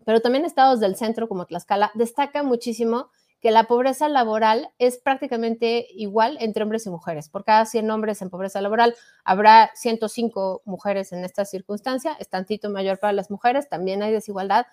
pero 0.04 0.20
también 0.20 0.44
estados 0.44 0.80
del 0.80 0.96
centro 0.96 1.28
como 1.28 1.46
Tlaxcala, 1.46 1.90
destaca 1.94 2.42
muchísimo 2.42 3.10
que 3.40 3.50
la 3.50 3.64
pobreza 3.64 4.08
laboral 4.08 4.70
es 4.78 4.98
prácticamente 4.98 5.86
igual 5.90 6.36
entre 6.40 6.62
hombres 6.62 6.86
y 6.86 6.90
mujeres. 6.90 7.28
Por 7.28 7.44
cada 7.44 7.66
100 7.66 7.90
hombres 7.90 8.22
en 8.22 8.30
pobreza 8.30 8.60
laboral 8.60 8.94
habrá 9.24 9.72
105 9.74 10.62
mujeres 10.64 11.12
en 11.12 11.24
esta 11.24 11.44
circunstancia, 11.44 12.16
es 12.20 12.28
tantito 12.28 12.70
mayor 12.70 13.00
para 13.00 13.12
las 13.12 13.30
mujeres, 13.30 13.68
también 13.68 14.02
hay 14.02 14.12
desigualdad, 14.12 14.66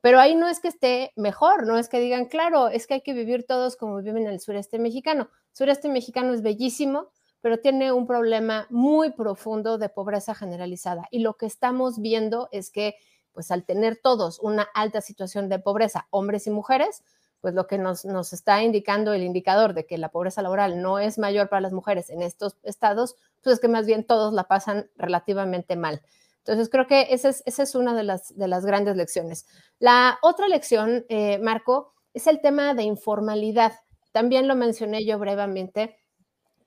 pero 0.00 0.20
ahí 0.20 0.34
no 0.34 0.48
es 0.48 0.60
que 0.60 0.68
esté 0.68 1.12
mejor, 1.16 1.66
no 1.66 1.78
es 1.78 1.88
que 1.88 2.00
digan, 2.00 2.26
claro, 2.26 2.68
es 2.68 2.86
que 2.86 2.94
hay 2.94 3.00
que 3.00 3.12
vivir 3.12 3.44
todos 3.46 3.76
como 3.76 3.96
viven 3.96 4.26
en 4.26 4.32
el 4.32 4.40
sureste 4.40 4.78
mexicano. 4.78 5.30
Sureste 5.52 5.88
mexicano 5.88 6.32
es 6.32 6.42
bellísimo, 6.42 7.10
pero 7.40 7.58
tiene 7.58 7.92
un 7.92 8.06
problema 8.06 8.66
muy 8.70 9.12
profundo 9.12 9.78
de 9.78 9.88
pobreza 9.88 10.34
generalizada. 10.34 11.06
Y 11.10 11.20
lo 11.20 11.34
que 11.34 11.46
estamos 11.46 12.00
viendo 12.00 12.48
es 12.52 12.70
que, 12.70 12.96
pues 13.32 13.50
al 13.50 13.64
tener 13.64 13.96
todos 14.02 14.38
una 14.40 14.62
alta 14.74 15.00
situación 15.00 15.48
de 15.48 15.58
pobreza, 15.58 16.06
hombres 16.10 16.46
y 16.46 16.50
mujeres, 16.50 17.02
pues 17.40 17.54
lo 17.54 17.66
que 17.66 17.78
nos, 17.78 18.04
está 18.32 18.62
indicando 18.62 19.12
el 19.12 19.22
indicador 19.22 19.74
de 19.74 19.86
que 19.86 19.98
la 19.98 20.08
pobreza 20.08 20.42
laboral 20.42 20.82
no 20.82 20.98
es 20.98 21.18
mayor 21.18 21.48
para 21.48 21.60
las 21.60 21.72
mujeres 21.72 22.10
en 22.10 22.22
estos 22.22 22.56
estados, 22.64 23.14
pues 23.42 23.54
es 23.54 23.60
que 23.60 23.68
más 23.68 23.86
bien 23.86 24.04
todos 24.04 24.32
la 24.32 24.48
pasan 24.48 24.90
relativamente 24.96 25.76
mal. 25.76 26.02
Entonces, 26.46 26.68
creo 26.70 26.86
que 26.86 27.08
esa 27.10 27.30
es, 27.30 27.74
una 27.74 27.92
de 27.92 28.04
las, 28.04 28.36
de 28.36 28.46
las 28.46 28.64
grandes 28.64 28.94
lecciones. 28.94 29.46
La 29.80 30.16
otra 30.22 30.46
lección, 30.46 31.04
eh, 31.08 31.38
Marco, 31.38 31.92
es 32.14 32.28
el 32.28 32.40
tema 32.40 32.72
de 32.72 32.84
informalidad. 32.84 33.72
También 34.12 34.46
lo 34.46 34.54
mencioné 34.54 35.04
yo 35.04 35.18
brevemente, 35.18 35.96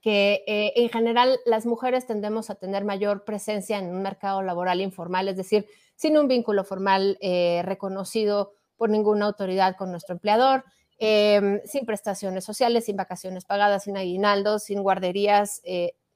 que 0.01 0.43
eh, 0.47 0.73
en 0.75 0.89
general 0.89 1.39
las 1.45 1.65
mujeres 1.65 2.05
tendemos 2.05 2.49
a 2.49 2.55
tener 2.55 2.83
mayor 2.83 3.23
presencia 3.23 3.77
en 3.77 3.95
un 3.95 4.01
mercado 4.01 4.41
laboral 4.41 4.81
informal, 4.81 5.29
es 5.29 5.37
decir, 5.37 5.65
sin 5.95 6.17
un 6.17 6.27
vínculo 6.27 6.65
formal 6.65 7.17
eh, 7.21 7.61
reconocido 7.63 8.51
por 8.75 8.89
ninguna 8.89 9.27
autoridad 9.27 9.77
con 9.77 9.91
nuestro 9.91 10.13
empleador, 10.13 10.65
em, 10.97 11.61
sin 11.63 11.85
prestaciones 11.85 12.43
sociales, 12.43 12.83
sin 12.83 12.97
vacaciones 12.97 13.45
pagadas, 13.45 13.85
sin 13.85 13.95
aguinaldos, 13.95 14.63
sin 14.63 14.83
guarderías, 14.83 15.61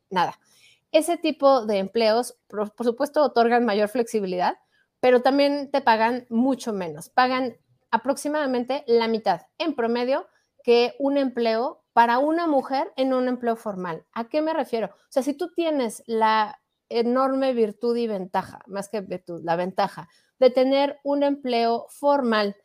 nada. 0.10 0.38
Ese 0.94 1.18
tipo 1.18 1.66
de 1.66 1.80
empleos, 1.80 2.38
por, 2.48 2.72
supuesto, 2.86 3.24
otorgan 3.24 3.66
mayor 3.66 3.90
flexibilidad, 3.90 4.60
pero 5.00 5.24
también 5.24 5.72
te 5.72 5.82
pagan 5.82 6.28
mucho 6.30 6.72
menos. 6.72 7.10
Pagan 7.10 7.58
aproximadamente 7.90 8.84
la 8.86 9.08
mitad 9.08 9.42
en 9.58 9.76
promedio 9.76 10.28
que 10.64 10.94
un 11.00 11.18
empleo 11.18 11.84
para 11.94 12.20
una 12.20 12.46
mujer 12.46 12.94
en 12.96 13.12
un 13.12 13.28
empleo 13.28 13.56
formal. 13.56 14.06
¿A 14.14 14.30
qué 14.30 14.44
me 14.44 14.54
refiero? 14.54 14.88
O 14.88 15.10
sea, 15.10 15.24
si 15.24 15.34
tú 15.34 15.52
tienes 15.56 16.04
la 16.06 16.62
enorme 16.90 17.54
virtud 17.54 17.98
y 17.98 18.06
ventaja, 18.06 18.60
más 18.68 18.88
que 18.88 19.02
virtud, 19.02 19.42
la 19.44 19.56
ventaja 19.56 20.10
de 20.38 20.52
tener 20.52 21.00
un 21.04 21.24
empleo 21.24 21.88
formal 21.90 22.56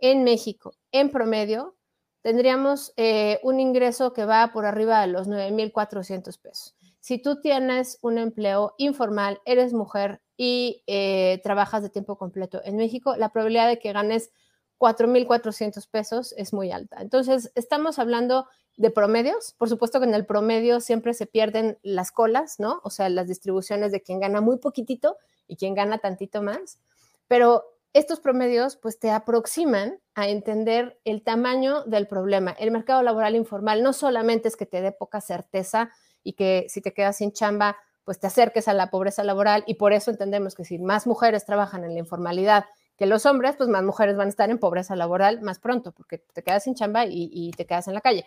en 0.00 0.24
México 0.24 0.74
en 0.90 1.12
promedio, 1.12 1.76
tendríamos 2.22 2.92
eh, 2.96 3.38
un 3.44 3.60
ingreso 3.60 4.12
que 4.12 4.24
va 4.24 4.52
por 4.52 4.66
arriba 4.66 5.00
de 5.02 5.06
los 5.06 5.28
9.400 5.28 6.40
pesos. 6.42 6.76
Si 7.06 7.18
tú 7.18 7.40
tienes 7.40 8.00
un 8.02 8.18
empleo 8.18 8.74
informal, 8.78 9.40
eres 9.44 9.72
mujer 9.72 10.20
y 10.36 10.82
eh, 10.88 11.40
trabajas 11.44 11.84
de 11.84 11.88
tiempo 11.88 12.18
completo 12.18 12.60
en 12.64 12.76
México, 12.76 13.14
la 13.14 13.28
probabilidad 13.28 13.68
de 13.68 13.78
que 13.78 13.92
ganes 13.92 14.32
4.400 14.78 15.88
pesos 15.88 16.34
es 16.36 16.52
muy 16.52 16.72
alta. 16.72 17.00
Entonces, 17.00 17.52
estamos 17.54 18.00
hablando 18.00 18.48
de 18.76 18.90
promedios. 18.90 19.54
Por 19.56 19.68
supuesto 19.68 20.00
que 20.00 20.06
en 20.06 20.14
el 20.14 20.26
promedio 20.26 20.80
siempre 20.80 21.14
se 21.14 21.26
pierden 21.26 21.78
las 21.84 22.10
colas, 22.10 22.58
¿no? 22.58 22.80
O 22.82 22.90
sea, 22.90 23.08
las 23.08 23.28
distribuciones 23.28 23.92
de 23.92 24.02
quien 24.02 24.18
gana 24.18 24.40
muy 24.40 24.58
poquitito 24.58 25.16
y 25.46 25.54
quien 25.54 25.76
gana 25.76 25.98
tantito 25.98 26.42
más. 26.42 26.80
Pero 27.28 27.78
estos 27.92 28.18
promedios 28.18 28.74
pues 28.74 28.98
te 28.98 29.12
aproximan 29.12 30.00
a 30.16 30.26
entender 30.26 30.98
el 31.04 31.22
tamaño 31.22 31.84
del 31.84 32.08
problema. 32.08 32.50
El 32.50 32.72
mercado 32.72 33.04
laboral 33.04 33.36
informal 33.36 33.84
no 33.84 33.92
solamente 33.92 34.48
es 34.48 34.56
que 34.56 34.66
te 34.66 34.80
dé 34.80 34.90
poca 34.90 35.20
certeza 35.20 35.92
y 36.26 36.32
que 36.32 36.66
si 36.68 36.80
te 36.80 36.92
quedas 36.92 37.18
sin 37.18 37.32
chamba, 37.32 37.76
pues 38.04 38.18
te 38.18 38.26
acerques 38.26 38.66
a 38.66 38.74
la 38.74 38.90
pobreza 38.90 39.22
laboral 39.22 39.62
y 39.66 39.74
por 39.74 39.92
eso 39.92 40.10
entendemos 40.10 40.56
que 40.56 40.64
si 40.64 40.78
más 40.78 41.06
mujeres 41.06 41.46
trabajan 41.46 41.84
en 41.84 41.94
la 41.94 42.00
informalidad 42.00 42.64
que 42.96 43.06
los 43.06 43.26
hombres, 43.26 43.54
pues 43.56 43.68
más 43.68 43.84
mujeres 43.84 44.16
van 44.16 44.26
a 44.26 44.30
estar 44.30 44.50
en 44.50 44.58
pobreza 44.58 44.96
laboral 44.96 45.40
más 45.40 45.60
pronto 45.60 45.92
porque 45.92 46.18
te 46.18 46.42
quedas 46.42 46.64
sin 46.64 46.74
chamba 46.74 47.04
y, 47.06 47.52
te 47.56 47.64
quedas 47.64 47.86
en 47.86 47.94
la 47.94 48.00
calle. 48.00 48.24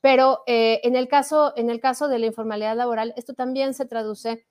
Pero 0.00 0.42
eh, 0.46 0.80
en, 0.84 0.96
el 0.96 1.06
caso, 1.06 1.52
en 1.56 1.68
el 1.68 1.80
caso 1.80 2.08
de 2.08 2.18
la 2.18 2.26
informalidad 2.26 2.76
laboral, 2.76 3.12
esto 3.16 3.34
también 3.34 3.74
se 3.74 3.84
traduce 3.84 4.46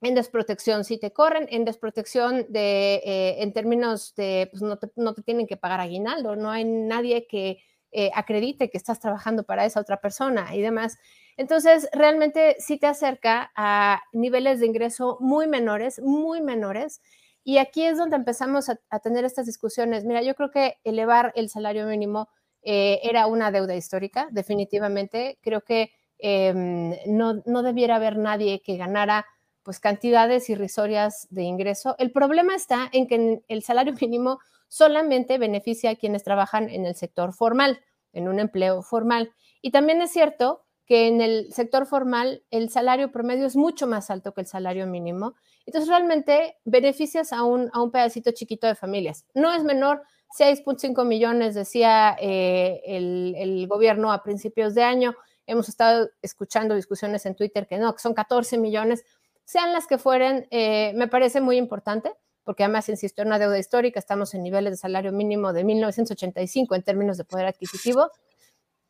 en 0.00 0.14
desprotección, 0.14 0.84
si 0.84 0.98
te 0.98 1.12
corren, 1.12 1.46
en 1.50 1.64
desprotección 1.64 2.46
de, 2.48 2.96
eh, 3.04 3.42
en 3.42 3.52
términos 3.52 4.14
de, 4.16 4.48
pues 4.50 4.62
no 4.62 4.76
te, 4.76 4.90
no 4.96 5.14
te, 5.14 5.22
tienen 5.22 5.46
que 5.46 5.56
pagar 5.56 5.80
aguinaldo, 5.80 6.34
no 6.34 6.50
hay 6.50 6.64
nadie 6.64 7.26
que 7.26 7.58
eh, 7.92 8.10
acredite 8.12 8.70
que 8.70 8.76
estás 8.76 8.98
trabajando 8.98 9.44
para 9.44 9.64
esa 9.64 9.80
otra 9.80 10.00
persona 10.00 10.54
y 10.54 10.60
demás. 10.60 10.98
Entonces, 11.36 11.88
realmente 11.92 12.56
sí 12.58 12.78
te 12.78 12.86
acerca 12.86 13.50
a 13.56 14.02
niveles 14.12 14.60
de 14.60 14.66
ingreso 14.66 15.16
muy 15.20 15.46
menores, 15.46 16.00
muy 16.00 16.40
menores. 16.40 17.00
Y 17.42 17.58
aquí 17.58 17.84
es 17.84 17.98
donde 17.98 18.16
empezamos 18.16 18.70
a, 18.70 18.98
tener 19.00 19.24
estas 19.24 19.46
discusiones. 19.46 20.04
Mira, 20.04 20.22
yo 20.22 20.34
creo 20.34 20.50
que 20.50 20.78
elevar 20.84 21.32
el 21.36 21.48
salario 21.50 21.86
mínimo 21.86 22.28
eh, 22.62 23.00
era 23.02 23.26
una 23.26 23.50
deuda 23.50 23.74
histórica, 23.76 24.28
definitivamente. 24.30 25.38
Creo 25.42 25.62
que 25.62 25.92
em, 26.18 26.94
no, 27.06 27.42
no 27.44 27.62
debiera 27.62 27.96
haber 27.96 28.16
nadie 28.16 28.62
que 28.62 28.76
ganara 28.76 29.26
pues 29.62 29.80
cantidades 29.80 30.48
irrisorias 30.48 31.26
de 31.30 31.42
ingreso. 31.42 31.96
El 31.98 32.12
problema 32.12 32.54
está 32.54 32.88
en 32.92 33.08
que 33.08 33.42
el 33.48 33.62
salario 33.62 33.94
mínimo 34.00 34.38
solamente 34.68 35.38
beneficia 35.38 35.90
a 35.90 35.96
quienes 35.96 36.22
trabajan 36.24 36.68
en 36.68 36.86
el 36.86 36.94
sector 36.94 37.32
formal, 37.32 37.80
en 38.12 38.28
un 38.28 38.38
empleo 38.38 38.82
formal. 38.82 39.32
Y 39.60 39.70
también 39.70 40.00
es 40.02 40.12
cierto 40.12 40.63
que 40.86 41.06
en 41.08 41.20
el 41.20 41.52
sector 41.52 41.86
formal 41.86 42.42
el 42.50 42.70
salario 42.70 43.10
promedio 43.10 43.46
es 43.46 43.56
mucho 43.56 43.86
más 43.86 44.10
alto 44.10 44.34
que 44.34 44.42
el 44.42 44.46
salario 44.46 44.86
mínimo. 44.86 45.34
Entonces 45.66 45.88
realmente 45.88 46.58
beneficias 46.64 47.32
a 47.32 47.42
un, 47.44 47.70
a 47.72 47.82
un 47.82 47.90
pedacito 47.90 48.30
chiquito 48.32 48.66
de 48.66 48.74
familias. 48.74 49.24
No 49.34 49.52
es 49.52 49.64
menor, 49.64 50.02
6.5 50.38 51.04
millones 51.06 51.54
decía 51.54 52.16
eh, 52.20 52.82
el, 52.86 53.34
el 53.36 53.66
gobierno 53.68 54.12
a 54.12 54.22
principios 54.22 54.74
de 54.74 54.82
año. 54.82 55.14
Hemos 55.46 55.68
estado 55.68 56.10
escuchando 56.22 56.74
discusiones 56.74 57.24
en 57.26 57.34
Twitter 57.34 57.66
que 57.66 57.78
no, 57.78 57.94
que 57.94 58.00
son 58.00 58.14
14 58.14 58.58
millones 58.58 59.04
sean 59.44 59.72
las 59.72 59.86
que 59.86 59.98
fueren, 59.98 60.46
eh, 60.50 60.92
me 60.94 61.08
parece 61.08 61.40
muy 61.40 61.56
importante, 61.56 62.12
porque 62.44 62.64
además, 62.64 62.88
insisto, 62.88 63.22
en 63.22 63.28
una 63.28 63.38
deuda 63.38 63.58
histórica, 63.58 63.98
estamos 63.98 64.34
en 64.34 64.42
niveles 64.42 64.72
de 64.72 64.76
salario 64.76 65.12
mínimo 65.12 65.52
de 65.52 65.64
1985 65.64 66.74
en 66.74 66.82
términos 66.82 67.16
de 67.16 67.24
poder 67.24 67.46
adquisitivo, 67.46 68.10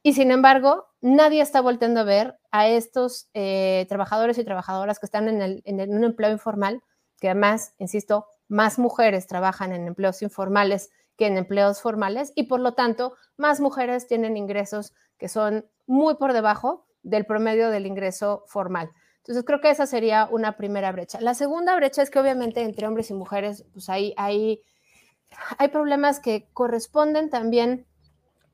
y 0.04 0.12
sin 0.12 0.30
embargo, 0.30 0.86
nadie 1.00 1.42
está 1.42 1.60
volteando 1.60 2.00
a 2.00 2.04
ver 2.04 2.38
a 2.52 2.68
estos 2.68 3.28
eh, 3.34 3.86
trabajadores 3.88 4.38
y 4.38 4.44
trabajadoras 4.44 5.00
que 5.00 5.06
están 5.06 5.28
en, 5.28 5.62
en 5.64 5.96
un 5.96 6.04
empleo 6.04 6.30
informal, 6.30 6.82
que 7.18 7.30
además, 7.30 7.74
insisto, 7.78 8.26
más 8.46 8.78
mujeres 8.78 9.26
trabajan 9.26 9.72
en 9.72 9.88
empleos 9.88 10.22
informales 10.22 10.90
que 11.16 11.26
en 11.26 11.36
empleos 11.36 11.80
formales 11.80 12.32
y 12.34 12.44
por 12.44 12.60
lo 12.60 12.74
tanto 12.74 13.14
más 13.36 13.60
mujeres 13.60 14.06
tienen 14.06 14.36
ingresos 14.36 14.92
que 15.18 15.28
son 15.28 15.66
muy 15.86 16.16
por 16.16 16.32
debajo 16.32 16.86
del 17.02 17.26
promedio 17.26 17.70
del 17.70 17.86
ingreso 17.86 18.44
formal. 18.46 18.90
Entonces 19.18 19.44
creo 19.44 19.60
que 19.60 19.70
esa 19.70 19.86
sería 19.86 20.28
una 20.30 20.56
primera 20.56 20.92
brecha. 20.92 21.20
La 21.20 21.34
segunda 21.34 21.76
brecha 21.76 22.02
es 22.02 22.10
que 22.10 22.18
obviamente 22.18 22.62
entre 22.62 22.86
hombres 22.86 23.10
y 23.10 23.14
mujeres, 23.14 23.64
pues 23.72 23.88
hay, 23.88 24.12
hay, 24.16 24.60
hay 25.56 25.68
problemas 25.68 26.20
que 26.20 26.48
corresponden 26.52 27.30
también, 27.30 27.86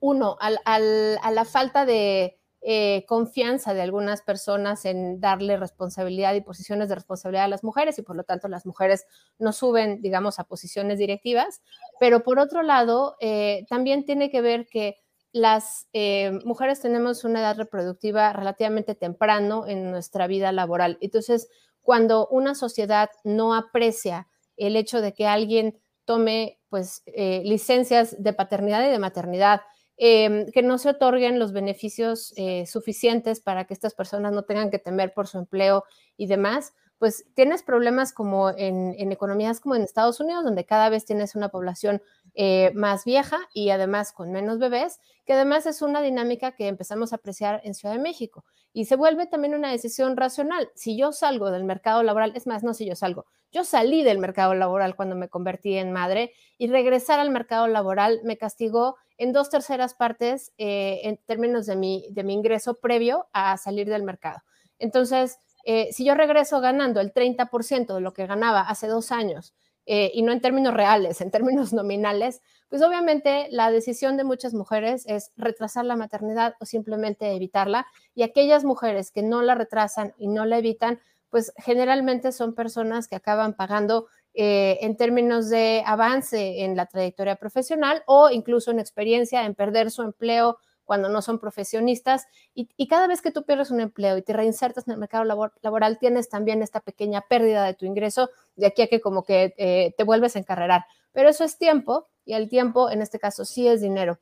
uno, 0.01 0.37
a 0.41 1.31
la 1.31 1.45
falta 1.45 1.87
de 1.87 2.41
eh, 2.63 3.07
confianza 3.09 3.73
de 3.73 3.81
algunas 3.81 4.21
personas 4.21 4.85
en 4.85 5.19
darle 5.19 5.57
responsabilidad 5.57 6.35
y 6.35 6.43
posiciones 6.43 6.91
de 6.91 6.95
responsabilidad 6.95 7.45
a 7.45 7.49
las 7.49 7.65
mujeres 7.65 7.99
y 7.99 8.03
por 8.03 8.17
lo 8.17 8.25
tanto 8.25 8.49
las 8.49 8.67
mujeres 8.67 9.07
no 9.39 9.55
suben, 9.55 10.03
digamos, 10.03 10.39
a 10.39 10.45
posiciones 10.45 10.99
directivas. 10.99 11.63
Pero 11.99 12.23
por 12.23 12.39
otro 12.39 12.63
lado, 12.63 13.17
eh, 13.21 13.65
también 13.71 14.05
tiene 14.05 14.31
que 14.31 14.43
ver 14.43 14.67
que 14.67 14.97
las 15.33 15.89
eh, 15.95 16.39
mujeres 16.45 16.83
tenemos 16.83 17.25
una 17.25 17.41
edad 17.41 17.57
reproductiva 17.57 18.31
relativamente 18.35 18.95
temprano 18.95 19.67
en 19.67 19.91
nuestra 19.91 20.27
vida 20.27 20.53
laboral. 20.53 20.99
Entonces, 21.01 21.49
cuando 21.81 22.29
una 22.29 22.55
sociedad 22.55 23.09
no 23.25 23.55
aprecia 23.55 24.29
el 24.59 24.77
hecho 24.77 25.01
de 25.01 25.15
que 25.15 25.27
alguien 25.27 25.81
tome 26.05 26.61
pues 26.69 27.03
licencias 27.17 28.23
de 28.23 28.33
paternidad 28.33 28.87
y 28.87 28.91
de 28.91 28.99
maternidad, 28.99 29.63
em, 30.03 30.47
que 30.51 30.63
no 30.63 30.79
se 30.79 30.89
otorguen 30.89 31.39
los 31.39 31.53
beneficios 31.53 32.33
eh, 32.37 32.65
suficientes 32.67 33.41
para 33.41 33.67
que 33.67 33.75
estas 33.75 33.95
personas 33.95 34.33
no 34.33 34.45
tengan 34.45 34.71
que 34.71 34.79
temer 34.79 35.13
por 35.13 35.27
su 35.27 35.37
empleo 35.39 35.85
y 36.17 36.27
demás, 36.27 36.73
pues 37.01 37.25
tienes 37.33 37.63
problemas 37.63 38.13
como 38.13 38.51
en, 38.51 39.11
economías 39.11 39.59
como 39.59 39.75
en 39.75 39.81
Estados 39.81 40.21
Unidos, 40.21 40.45
donde 40.45 40.67
cada 40.67 40.91
vez 40.91 41.07
tienes 41.07 41.35
una 41.35 41.49
población 41.49 42.03
eh, 42.35 42.73
más 42.75 43.07
vieja 43.07 43.39
y 43.55 43.71
además 43.71 44.13
con 44.13 44.31
menos 44.31 44.59
bebés, 44.59 45.01
que 45.25 45.33
además 45.33 45.65
es 45.65 45.81
una 45.81 46.03
dinámica 46.03 46.53
que 46.53 46.69
empezamos 46.69 47.15
a 47.15 47.17
apreciar 47.17 47.63
en 47.65 47.73
Ciudad 47.73 47.95
de 47.95 48.03
México. 48.03 48.45
Y 48.75 48.85
se 48.85 48.97
vuelve 48.97 49.27
también 49.27 49.55
una 49.55 49.71
decisión 49.71 50.15
racional. 50.15 50.71
Si 50.75 50.95
yo 50.95 51.11
salgo 51.13 51.51
del 51.51 51.65
mercado 51.65 52.03
laboral, 52.03 52.33
es 52.37 52.47
más, 52.47 52.63
no 52.63 52.75
si 52.75 52.85
yo 52.85 52.95
salgo, 52.95 53.25
yo 53.51 53.65
salí 53.65 54.05
del 54.05 54.19
mercado 54.19 54.53
laboral 54.53 54.95
cuando 54.95 55.17
me 55.17 55.31
convertí 55.31 55.79
en 55.79 55.93
madre 55.93 56.35
y 56.59 56.69
regresar 56.69 57.19
al 57.19 57.31
mercado 57.31 57.67
laboral 57.67 58.21
me 58.25 58.37
castigó 58.37 58.97
en 59.17 59.33
dos 59.33 59.49
terceras 59.49 59.95
partes 59.95 60.53
eh, 60.59 61.01
en 61.05 61.17
términos 61.17 61.65
de 61.65 61.77
mi, 61.77 62.09
de 62.11 62.25
mi 62.25 62.35
ingreso 62.35 62.75
previo 62.75 63.27
a 63.33 63.57
salir 63.57 63.89
del 63.89 64.03
mercado. 64.03 64.43
Entonces, 64.79 65.39
eh, 65.65 65.89
si 65.93 66.05
yo 66.05 66.15
regreso 66.15 66.61
ganando 66.61 67.01
el 67.01 67.13
30% 67.13 67.95
de 67.95 68.01
lo 68.01 68.13
que 68.13 68.27
ganaba 68.27 68.61
hace 68.61 68.87
dos 68.87 69.13
años, 69.13 69.55
eh, 69.87 70.13
y 70.15 70.23
no 70.23 70.31
en 70.31 70.41
términos 70.41 70.75
reales, 70.75 71.21
en 71.21 71.31
términos 71.31 71.73
nominales, 71.73 72.43
pues 72.69 72.83
obviamente 72.83 73.49
la 73.51 73.71
decisión 73.71 74.17
de 74.17 74.25
muchas 74.25 74.55
mujeres 74.55 75.05
es 75.07 75.33
retrasar 75.37 75.85
la 75.85 75.97
maternidad 75.97 76.55
o 76.61 76.65
simplemente 76.65 77.35
evitarla. 77.35 77.87
Y 78.15 78.23
aquellas 78.23 78.65
mujeres 78.65 79.11
que 79.11 79.23
no 79.23 79.43
la 79.43 79.57
retrasan 79.57 80.15
y 80.17 80.29
no 80.29 80.47
la 80.47 80.59
evitan, 80.59 81.01
pues 81.29 81.53
generalmente 81.57 82.31
son 82.31 82.55
personas 82.55 83.09
que 83.09 83.17
acaban 83.17 83.55
pagando 83.55 84.07
eh, 84.35 84.79
en 84.83 84.97
términos 84.97 85.49
de 85.49 85.83
avance 85.85 86.63
en 86.63 86.77
la 86.77 86.87
trayectoria 86.87 87.35
profesional 87.35 88.05
o 88.07 88.31
incluso 88.31 88.71
en 88.71 88.79
experiencia 88.79 89.45
en 89.45 89.57
perder 89.57 89.91
su 89.91 90.03
empleo 90.03 90.59
cuando 90.91 91.09
no 91.09 91.23
son 91.23 91.39
profesionistas. 91.39 92.27
Y, 92.53 92.89
cada 92.89 93.07
vez 93.07 93.23
que 93.23 93.31
tú 93.31 93.45
pierdes 93.45 93.71
un 93.71 93.79
empleo 93.79 94.19
y 94.19 94.23
te 94.23 94.33
reinsertas 94.33 94.89
en 94.89 94.95
el 94.95 94.99
mercado 94.99 95.23
laboral, 95.23 95.99
tienes 96.01 96.29
también 96.29 96.63
esta 96.63 96.81
pequeña 96.81 97.21
pérdida 97.21 97.65
de 97.65 97.75
tu 97.75 97.87
ingreso 97.87 98.29
de 98.57 98.67
aquí 98.67 98.83
a 98.83 98.89
que 98.89 99.01
como 99.01 99.23
que 99.23 99.55
eh, 99.57 99.95
te 99.97 100.03
vuelves 100.03 100.35
a 100.35 100.41
encarrerar. 100.41 100.87
Pero 101.13 101.29
eso 101.29 101.45
es 101.45 101.59
tiempo 101.59 102.09
y 102.25 102.33
el 102.33 102.49
tiempo 102.49 102.91
en 102.91 103.03
este 103.03 103.21
caso 103.21 103.45
sí 103.45 103.69
es 103.69 103.81
dinero. 103.81 104.19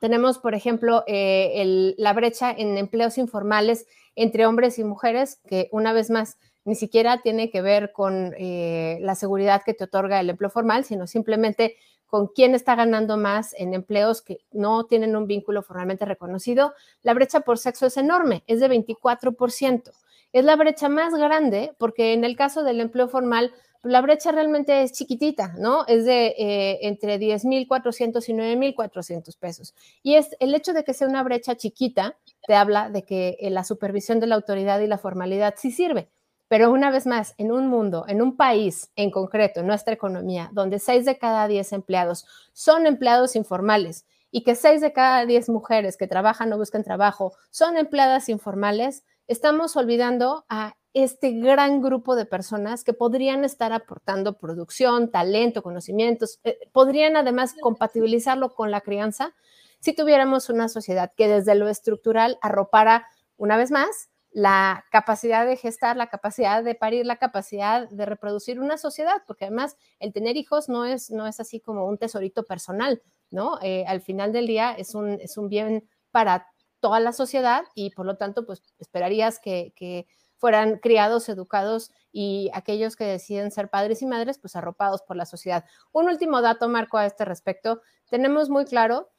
Tenemos, 0.00 0.40
por 0.40 0.56
ejemplo, 0.56 1.04
eh, 1.06 1.94
la 1.96 2.12
brecha 2.14 2.50
en 2.50 2.78
empleos 2.78 3.16
informales 3.16 3.86
entre 4.16 4.44
hombres 4.46 4.80
y 4.80 4.82
mujeres, 4.82 5.40
que 5.46 5.68
una 5.70 5.92
vez 5.92 6.10
más 6.10 6.36
ni 6.64 6.74
siquiera 6.74 7.22
tiene 7.22 7.48
que 7.48 7.62
ver 7.62 7.92
con 7.92 8.34
eh, 8.36 8.98
la 9.02 9.14
seguridad 9.14 9.62
que 9.64 9.74
te 9.74 9.84
otorga 9.84 10.18
el 10.18 10.30
empleo 10.30 10.50
formal, 10.50 10.84
sino 10.84 11.06
simplemente 11.06 11.76
con 12.12 12.26
quién 12.26 12.54
está 12.54 12.74
ganando 12.74 13.16
más 13.16 13.54
en 13.56 13.72
empleos 13.72 14.20
que 14.20 14.44
no 14.52 14.84
tienen 14.84 15.16
un 15.16 15.26
vínculo 15.26 15.62
formalmente 15.62 16.04
reconocido, 16.04 16.74
la 17.02 17.14
brecha 17.14 17.40
por 17.40 17.56
sexo 17.56 17.86
es 17.86 17.96
enorme, 17.96 18.44
es 18.46 18.60
de 18.60 18.68
24%. 18.68 19.90
Es 20.34 20.44
la 20.44 20.54
brecha 20.56 20.90
más 20.90 21.14
grande 21.14 21.74
porque 21.78 22.12
en 22.12 22.24
el 22.24 22.36
caso 22.36 22.64
del 22.64 22.82
empleo 22.82 23.08
formal, 23.08 23.54
la 23.82 24.02
brecha 24.02 24.30
realmente 24.30 24.82
es 24.82 24.92
chiquitita, 24.92 25.54
¿no? 25.56 25.86
Es 25.86 26.04
de 26.04 26.34
eh, 26.36 26.80
entre 26.82 27.18
10.400 27.18 28.28
y 28.28 28.34
9.400 28.34 29.38
pesos. 29.38 29.74
Y 30.02 30.16
es 30.16 30.36
el 30.38 30.54
hecho 30.54 30.74
de 30.74 30.84
que 30.84 30.92
sea 30.92 31.08
una 31.08 31.22
brecha 31.22 31.56
chiquita, 31.56 32.18
te 32.46 32.54
habla 32.54 32.90
de 32.90 33.04
que 33.04 33.38
eh, 33.40 33.48
la 33.48 33.64
supervisión 33.64 34.20
de 34.20 34.26
la 34.26 34.34
autoridad 34.34 34.80
y 34.80 34.86
la 34.86 34.98
formalidad 34.98 35.54
sí 35.56 35.70
sirve. 35.70 36.10
Pero 36.52 36.70
una 36.70 36.90
vez 36.90 37.06
más, 37.06 37.34
en 37.38 37.50
un 37.50 37.68
mundo, 37.68 38.04
en 38.08 38.20
un 38.20 38.36
país 38.36 38.92
en 38.94 39.10
concreto, 39.10 39.60
en 39.60 39.66
nuestra 39.66 39.94
economía, 39.94 40.50
donde 40.52 40.78
seis 40.80 41.06
de 41.06 41.16
cada 41.16 41.48
diez 41.48 41.72
empleados 41.72 42.26
son 42.52 42.86
empleados 42.86 43.36
informales 43.36 44.04
y 44.30 44.44
que 44.44 44.54
seis 44.54 44.82
de 44.82 44.92
cada 44.92 45.24
diez 45.24 45.48
mujeres 45.48 45.96
que 45.96 46.06
trabajan 46.06 46.52
o 46.52 46.58
buscan 46.58 46.84
trabajo 46.84 47.32
son 47.50 47.78
empleadas 47.78 48.28
informales, 48.28 49.02
estamos 49.28 49.78
olvidando 49.78 50.44
a 50.50 50.76
este 50.92 51.30
gran 51.30 51.80
grupo 51.80 52.16
de 52.16 52.26
personas 52.26 52.84
que 52.84 52.92
podrían 52.92 53.46
estar 53.46 53.72
aportando 53.72 54.36
producción, 54.36 55.10
talento, 55.10 55.62
conocimientos, 55.62 56.38
eh, 56.44 56.58
podrían 56.70 57.16
además 57.16 57.54
compatibilizarlo 57.62 58.54
con 58.54 58.70
la 58.70 58.82
crianza 58.82 59.32
si 59.80 59.94
tuviéramos 59.94 60.50
una 60.50 60.68
sociedad 60.68 61.12
que 61.16 61.28
desde 61.28 61.54
lo 61.54 61.70
estructural 61.70 62.36
arropara, 62.42 63.06
una 63.38 63.56
vez 63.56 63.70
más, 63.70 64.10
la 64.32 64.86
capacidad 64.90 65.46
de 65.46 65.56
gestar, 65.56 65.96
la 65.96 66.08
capacidad 66.08 66.64
de 66.64 66.74
parir, 66.74 67.04
la 67.04 67.16
capacidad 67.16 67.88
de 67.88 68.06
reproducir 68.06 68.60
una 68.60 68.78
sociedad, 68.78 69.22
porque 69.26 69.44
además 69.44 69.76
el 69.98 70.12
tener 70.12 70.36
hijos 70.36 70.68
no 70.68 70.86
es, 70.86 71.10
no 71.10 71.26
es 71.26 71.38
así 71.38 71.60
como 71.60 71.86
un 71.86 71.98
tesorito 71.98 72.44
personal, 72.44 73.02
¿no? 73.30 73.58
Eh, 73.62 73.84
al 73.86 74.00
final 74.00 74.32
del 74.32 74.46
día 74.46 74.72
es 74.72 74.94
un, 74.94 75.20
es 75.20 75.36
un 75.36 75.48
bien 75.48 75.88
para 76.10 76.46
toda 76.80 76.98
la 76.98 77.12
sociedad 77.12 77.64
y 77.74 77.90
por 77.90 78.06
lo 78.06 78.16
tanto, 78.16 78.46
pues 78.46 78.62
esperarías 78.78 79.38
que, 79.38 79.72
que 79.76 80.06
fueran 80.42 80.78
criados, 80.78 81.28
educados 81.28 81.92
y 82.10 82.50
aquellos 82.52 82.96
que 82.96 83.04
deciden 83.04 83.52
ser 83.52 83.68
padres 83.68 84.02
y 84.02 84.06
madres, 84.06 84.38
pues 84.38 84.56
arropados 84.56 85.02
por 85.02 85.16
la 85.16 85.24
sociedad. 85.24 85.64
Un 85.92 86.08
último 86.08 86.42
dato, 86.42 86.68
Marco, 86.68 86.98
a 86.98 87.06
este 87.06 87.24
respecto. 87.24 87.80
Tenemos 88.10 88.50
muy 88.50 88.64
claro 88.64 89.11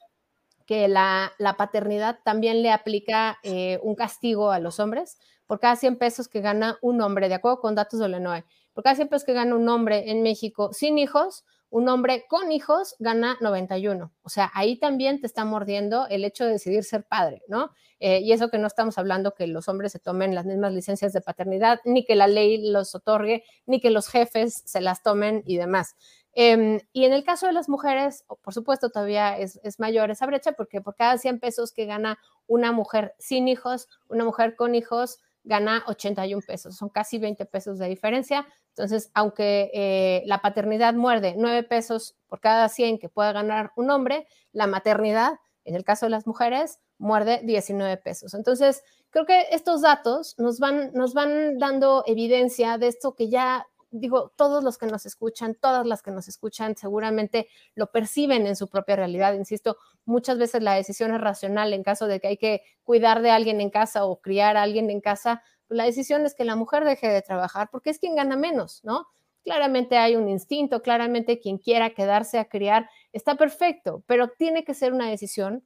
que 0.66 0.88
la, 0.88 1.32
paternidad 1.58 2.20
también 2.24 2.62
le 2.62 2.70
aplica 2.70 3.38
eh, 3.42 3.78
un 3.82 3.94
castigo 3.94 4.50
a 4.50 4.58
los 4.58 4.80
hombres 4.80 5.18
por 5.46 5.60
cada 5.60 5.76
100 5.76 5.96
pesos 5.96 6.28
que 6.28 6.40
gana 6.40 6.78
un 6.80 7.00
hombre, 7.00 7.28
de 7.28 7.34
acuerdo 7.34 7.60
con 7.60 7.74
datos 7.74 8.00
de 8.00 8.08
Lenoe. 8.08 8.44
Por 8.72 8.82
cada 8.82 8.96
100 8.96 9.08
pesos 9.08 9.24
que 9.24 9.34
gana 9.34 9.54
un 9.54 9.68
hombre 9.68 10.10
en 10.10 10.22
México 10.22 10.70
sin 10.72 10.98
hijos, 10.98 11.44
un 11.74 11.88
hombre 11.88 12.24
con 12.28 12.52
hijos 12.52 12.94
gana 13.00 13.36
91. 13.40 14.12
O 14.22 14.28
sea, 14.28 14.50
ahí 14.54 14.78
también 14.78 15.20
te 15.20 15.26
está 15.26 15.44
mordiendo 15.44 16.06
el 16.08 16.24
hecho 16.24 16.44
de 16.44 16.52
decidir 16.52 16.84
ser 16.84 17.04
padre, 17.04 17.42
¿no? 17.48 17.72
Eh, 17.98 18.20
y 18.20 18.32
eso 18.32 18.48
que 18.48 18.58
no 18.58 18.66
estamos 18.66 18.96
hablando 18.96 19.34
que 19.34 19.46
los 19.46 19.68
hombres 19.68 19.92
se 19.92 19.98
tomen 19.98 20.34
las 20.34 20.46
mismas 20.46 20.72
licencias 20.72 21.12
de 21.12 21.20
paternidad, 21.20 21.80
ni 21.84 22.04
que 22.04 22.14
la 22.14 22.26
ley 22.26 22.70
los 22.70 22.94
otorgue, 22.94 23.44
ni 23.66 23.80
que 23.80 23.90
los 23.90 24.08
jefes 24.08 24.62
se 24.64 24.80
las 24.80 25.02
tomen 25.02 25.42
y 25.46 25.56
demás. 25.56 25.96
Em, 26.36 26.80
y 26.92 27.04
en 27.04 27.12
el 27.12 27.24
caso 27.24 27.46
de 27.46 27.52
las 27.52 27.68
mujeres, 27.68 28.24
por 28.42 28.52
supuesto, 28.52 28.90
todavía 28.90 29.38
es, 29.38 29.60
mayor 29.78 30.10
esa 30.10 30.26
brecha 30.26 30.52
porque 30.52 30.80
por 30.80 30.96
cada 30.96 31.16
100 31.16 31.38
pesos 31.38 31.72
que 31.72 31.86
gana 31.86 32.18
una 32.46 32.72
mujer 32.72 33.14
sin 33.18 33.46
hijos, 33.48 33.88
una 34.08 34.24
mujer 34.24 34.56
con 34.56 34.74
hijos 34.74 35.20
gana 35.44 35.84
81 35.86 36.42
pesos, 36.46 36.76
son 36.76 36.88
casi 36.88 37.18
20 37.18 37.44
pesos 37.46 37.78
de 37.78 37.88
diferencia. 37.88 38.46
Entonces, 38.70 39.10
aunque 39.14 39.70
eh, 39.74 40.22
la 40.26 40.40
paternidad 40.40 40.94
muerde 40.94 41.34
9 41.36 41.62
pesos 41.64 42.16
por 42.28 42.40
cada 42.40 42.68
100 42.68 42.98
que 42.98 43.08
pueda 43.08 43.32
ganar 43.32 43.70
un 43.76 43.90
hombre, 43.90 44.26
la 44.52 44.66
maternidad, 44.66 45.34
en 45.64 45.76
el 45.76 45.84
caso 45.84 46.06
de 46.06 46.10
las 46.10 46.26
mujeres, 46.26 46.80
muerde 46.98 47.40
19 47.44 47.96
pesos. 47.98 48.34
Entonces, 48.34 48.82
creo 49.10 49.26
que 49.26 49.46
estos 49.50 49.82
datos 49.82 50.34
nos 50.38 50.58
van, 50.58 50.92
nos 50.94 51.14
van 51.14 51.58
dando 51.58 52.02
evidencia 52.06 52.78
de 52.78 52.88
esto 52.88 53.14
que 53.14 53.28
ya 53.28 53.66
digo, 53.94 54.32
todos 54.36 54.64
los 54.64 54.76
que 54.76 54.86
nos 54.86 55.06
escuchan, 55.06 55.54
todas 55.54 55.86
las 55.86 56.02
que 56.02 56.10
nos 56.10 56.26
escuchan 56.28 56.76
seguramente 56.76 57.48
lo 57.74 57.92
perciben 57.92 58.46
en 58.46 58.56
su 58.56 58.68
propia 58.68 58.96
realidad. 58.96 59.34
Insisto, 59.34 59.76
muchas 60.04 60.36
veces 60.38 60.62
la 60.62 60.74
decisión 60.74 61.14
es 61.14 61.20
racional 61.20 61.72
en 61.72 61.84
caso 61.84 62.06
de 62.06 62.20
que 62.20 62.26
hay 62.28 62.36
que 62.36 62.62
cuidar 62.82 63.22
de 63.22 63.30
alguien 63.30 63.60
en 63.60 63.70
casa 63.70 64.04
o 64.04 64.20
criar 64.20 64.56
a 64.56 64.62
alguien 64.62 64.90
en 64.90 65.00
casa, 65.00 65.42
pues 65.68 65.78
la 65.78 65.84
decisión 65.84 66.26
es 66.26 66.34
que 66.34 66.44
la 66.44 66.56
mujer 66.56 66.84
deje 66.84 67.08
de 67.08 67.22
trabajar 67.22 67.68
porque 67.70 67.90
es 67.90 67.98
quien 67.98 68.16
gana 68.16 68.36
menos, 68.36 68.80
¿no? 68.84 69.06
Claramente 69.44 69.96
hay 69.96 70.16
un 70.16 70.28
instinto, 70.28 70.82
claramente 70.82 71.38
quien 71.38 71.58
quiera 71.58 71.90
quedarse 71.90 72.38
a 72.38 72.46
criar 72.46 72.88
está 73.12 73.36
perfecto, 73.36 74.02
pero 74.06 74.28
tiene 74.28 74.64
que 74.64 74.74
ser 74.74 74.92
una 74.92 75.08
decisión 75.08 75.64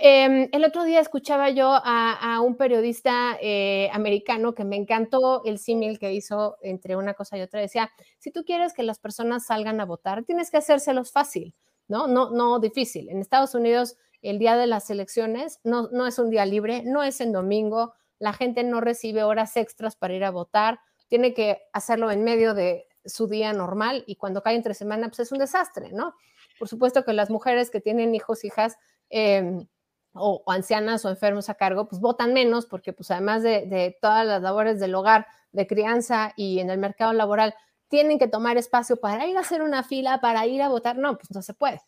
Em, 0.00 0.48
el 0.52 0.64
otro 0.64 0.84
día 0.84 1.00
escuchaba 1.00 1.50
yo 1.50 1.68
a, 1.72 2.40
un 2.40 2.56
periodista 2.56 3.36
eh, 3.40 3.90
americano 3.92 4.54
que 4.54 4.64
me 4.64 4.76
encantó 4.76 5.42
el 5.44 5.58
símil 5.58 5.98
que 5.98 6.12
hizo 6.12 6.56
entre 6.62 6.96
una 6.96 7.14
cosa 7.14 7.36
y 7.38 7.42
otra. 7.42 7.60
Decía, 7.60 7.90
si 8.18 8.30
tú 8.30 8.44
quieres 8.44 8.72
que 8.72 8.84
las 8.84 8.98
personas 8.98 9.46
salgan 9.46 9.80
a 9.80 9.84
votar, 9.84 10.24
tienes 10.24 10.50
que 10.50 10.58
hacérselos 10.58 11.10
fácil, 11.10 11.54
¿no? 11.88 12.06
No, 12.06 12.30
no 12.30 12.60
difícil. 12.60 13.08
En 13.08 13.18
Estados 13.20 13.54
Unidos, 13.54 13.96
el 14.22 14.38
día 14.38 14.56
de 14.56 14.66
las 14.66 14.90
elecciones 14.90 15.60
no, 15.64 15.88
no 15.90 16.06
es 16.06 16.18
un 16.18 16.30
día 16.30 16.46
libre, 16.46 16.82
no 16.84 17.02
es 17.02 17.20
en 17.20 17.32
domingo, 17.32 17.94
la 18.18 18.32
gente 18.32 18.62
no 18.62 18.80
recibe 18.80 19.24
horas 19.24 19.56
extras 19.56 19.96
para 19.96 20.14
ir 20.14 20.24
a 20.24 20.30
votar, 20.30 20.78
tiene 21.08 21.34
que 21.34 21.62
hacerlo 21.72 22.10
en 22.10 22.22
medio 22.22 22.54
de 22.54 22.86
su 23.04 23.26
día 23.26 23.52
normal 23.52 24.04
y 24.06 24.16
cuando 24.16 24.42
cae 24.42 24.54
entre 24.54 24.74
semana, 24.74 25.08
pues 25.08 25.20
es 25.20 25.32
un 25.32 25.38
desastre, 25.38 25.90
¿no? 25.92 26.14
Por 26.58 26.68
supuesto 26.68 27.04
que 27.04 27.12
las 27.12 27.28
mujeres 27.28 27.70
que 27.70 27.80
tienen 27.80 28.14
hijos, 28.14 28.44
hijas, 28.44 28.76
Em, 29.16 29.68
o, 30.12 30.42
ancianas 30.48 31.04
o 31.04 31.08
enfermos 31.08 31.48
a 31.48 31.54
cargo, 31.54 31.86
pues 31.88 32.00
votan 32.00 32.32
menos 32.32 32.66
porque 32.66 32.92
pues 32.92 33.12
además 33.12 33.44
de, 33.44 33.96
todas 34.00 34.26
las 34.26 34.42
labores 34.42 34.80
del 34.80 34.92
hogar, 34.96 35.28
de 35.52 35.68
crianza 35.68 36.32
y 36.36 36.58
en 36.58 36.68
el 36.68 36.78
mercado 36.78 37.12
laboral, 37.12 37.54
tienen 37.86 38.18
que 38.18 38.26
tomar 38.26 38.56
espacio 38.56 38.96
para 38.96 39.24
ir 39.28 39.36
a 39.36 39.40
hacer 39.40 39.62
una 39.62 39.84
fila, 39.84 40.20
para 40.20 40.44
ir 40.48 40.62
a 40.62 40.68
votar. 40.68 40.98
No, 40.98 41.16
pues 41.16 41.30
no 41.30 41.42
se 41.42 41.54
puede. 41.54 41.80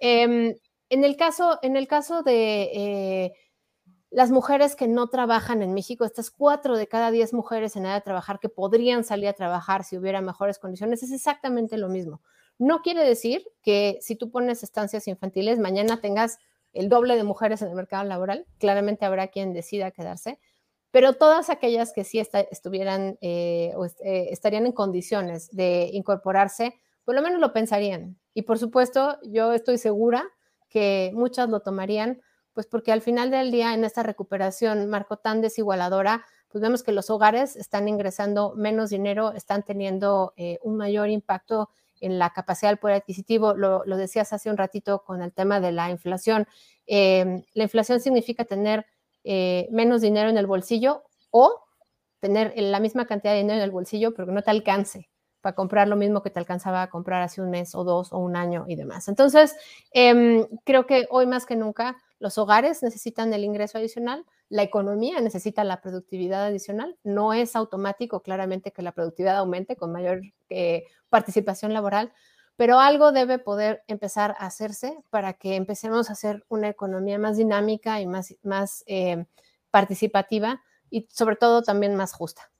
Em, 0.00 0.54
en, 0.88 1.04
el 1.04 1.16
caso, 1.16 1.58
en 1.62 1.76
el 1.76 1.88
caso 1.88 2.22
de 2.22 2.70
eh, 2.72 3.32
las 4.10 4.30
mujeres 4.30 4.76
que 4.76 4.86
no 4.86 5.08
trabajan 5.08 5.62
en 5.62 5.74
México, 5.74 6.04
estas 6.04 6.30
cuatro 6.30 6.76
de 6.76 6.86
cada 6.86 7.10
diez 7.10 7.32
mujeres 7.32 7.74
en 7.74 7.86
edad 7.86 7.94
de 7.94 8.02
trabajar 8.02 8.38
que 8.38 8.48
podrían 8.48 9.02
salir 9.02 9.26
a 9.26 9.32
trabajar 9.32 9.82
si 9.82 9.98
hubiera 9.98 10.20
mejores 10.20 10.60
condiciones, 10.60 11.02
es 11.02 11.10
exactamente 11.10 11.76
lo 11.76 11.88
mismo. 11.88 12.22
No 12.56 12.82
quiere 12.82 13.04
decir 13.04 13.44
que 13.62 13.98
si 14.00 14.14
tú 14.14 14.30
pones 14.30 14.62
estancias 14.62 15.08
infantiles, 15.08 15.58
mañana 15.58 16.00
tengas 16.00 16.38
el 16.78 16.88
doble 16.88 17.16
de 17.16 17.24
mujeres 17.24 17.60
en 17.60 17.68
el 17.68 17.74
mercado 17.74 18.04
laboral. 18.04 18.46
Claramente 18.58 19.04
habrá 19.04 19.28
quien 19.28 19.52
decida 19.52 19.90
quedarse, 19.90 20.38
pero 20.92 21.14
todas 21.14 21.50
aquellas 21.50 21.92
que 21.92 22.04
sí 22.04 22.20
estuvieran 22.20 23.18
eh, 23.20 23.72
o 23.76 23.84
eh, 23.84 24.28
estarían 24.30 24.64
en 24.64 24.72
condiciones 24.72 25.50
de 25.50 25.90
incorporarse, 25.92 26.80
por 27.04 27.16
lo 27.16 27.22
menos 27.22 27.40
lo 27.40 27.52
pensarían. 27.52 28.16
Y 28.32 28.42
por 28.42 28.58
supuesto, 28.58 29.18
yo 29.24 29.52
estoy 29.52 29.76
segura 29.78 30.24
que 30.68 31.10
muchas 31.14 31.48
lo 31.48 31.60
tomarían, 31.60 32.20
pues 32.52 32.66
porque 32.66 32.92
al 32.92 33.02
final 33.02 33.30
del 33.30 33.50
día, 33.50 33.74
en 33.74 33.84
esta 33.84 34.04
recuperación, 34.04 34.88
marco 34.88 35.16
tan 35.16 35.40
desigualadora, 35.40 36.24
pues 36.48 36.62
vemos 36.62 36.82
que 36.82 36.92
los 36.92 37.10
hogares 37.10 37.56
están 37.56 37.88
ingresando 37.88 38.54
menos 38.56 38.90
dinero, 38.90 39.32
están 39.32 39.64
teniendo 39.64 40.32
eh, 40.36 40.58
un 40.62 40.76
mayor 40.76 41.08
impacto 41.08 41.70
en 42.00 42.18
la 42.18 42.30
capacidad 42.30 42.70
del 42.70 42.78
poder 42.78 42.96
adquisitivo. 42.96 43.54
Lo, 43.54 43.84
decías 43.96 44.32
hace 44.32 44.50
un 44.50 44.56
ratito 44.56 45.02
con 45.04 45.22
el 45.22 45.32
tema 45.32 45.60
de 45.60 45.72
la 45.72 45.90
inflación. 45.90 46.46
Em, 46.86 47.42
la 47.54 47.64
inflación 47.64 48.00
significa 48.00 48.44
tener 48.44 48.86
eh, 49.24 49.68
menos 49.70 50.00
dinero 50.00 50.30
en 50.30 50.38
el 50.38 50.46
bolsillo 50.46 51.04
o 51.30 51.64
tener 52.20 52.52
la 52.56 52.80
misma 52.80 53.06
cantidad 53.06 53.32
de 53.32 53.38
dinero 53.38 53.58
en 53.58 53.64
el 53.64 53.70
bolsillo, 53.70 54.14
pero 54.14 54.26
que 54.26 54.32
no 54.32 54.42
te 54.42 54.50
alcance 54.50 55.08
para 55.40 55.54
comprar 55.54 55.88
lo 55.88 55.96
mismo 55.96 56.22
que 56.22 56.30
te 56.30 56.38
alcanzaba 56.38 56.82
a 56.82 56.90
comprar 56.90 57.22
hace 57.22 57.40
un 57.40 57.50
mes 57.50 57.74
o 57.74 57.84
dos 57.84 58.12
o 58.12 58.18
un 58.18 58.36
año 58.36 58.64
y 58.68 58.76
demás. 58.76 59.08
Entonces, 59.08 59.56
em, 59.92 60.46
creo 60.64 60.86
que 60.86 61.06
hoy 61.10 61.26
más 61.26 61.46
que 61.46 61.56
nunca 61.56 61.96
los 62.20 62.36
hogares 62.38 62.82
necesitan 62.82 63.32
el 63.32 63.44
ingreso 63.44 63.78
adicional, 63.78 64.24
la 64.48 64.62
economía 64.62 65.20
necesita 65.20 65.62
la 65.62 65.80
productividad 65.80 66.46
adicional. 66.46 66.96
No 67.04 67.32
es 67.32 67.54
automático, 67.54 68.22
claramente, 68.22 68.72
que 68.72 68.82
la 68.82 68.92
productividad 68.92 69.36
aumente 69.36 69.76
con 69.76 69.92
mayor 69.92 70.22
eh, 70.48 70.84
participación 71.08 71.72
laboral, 71.72 72.12
pero 72.56 72.80
algo 72.80 73.12
debe 73.12 73.38
poder 73.38 73.84
empezar 73.86 74.34
a 74.38 74.46
hacerse 74.46 74.98
para 75.10 75.34
que 75.34 75.54
empecemos 75.54 76.10
a 76.10 76.14
hacer 76.14 76.44
una 76.48 76.68
economía 76.68 77.18
más 77.18 77.36
dinámica 77.36 78.00
y 78.00 78.06
más, 78.06 78.84
eh, 78.86 79.26
participativa 79.70 80.62
y 80.90 81.06
sobre 81.12 81.36
todo 81.36 81.62
también 81.62 81.94
más 81.94 82.12
justa. 82.12 82.50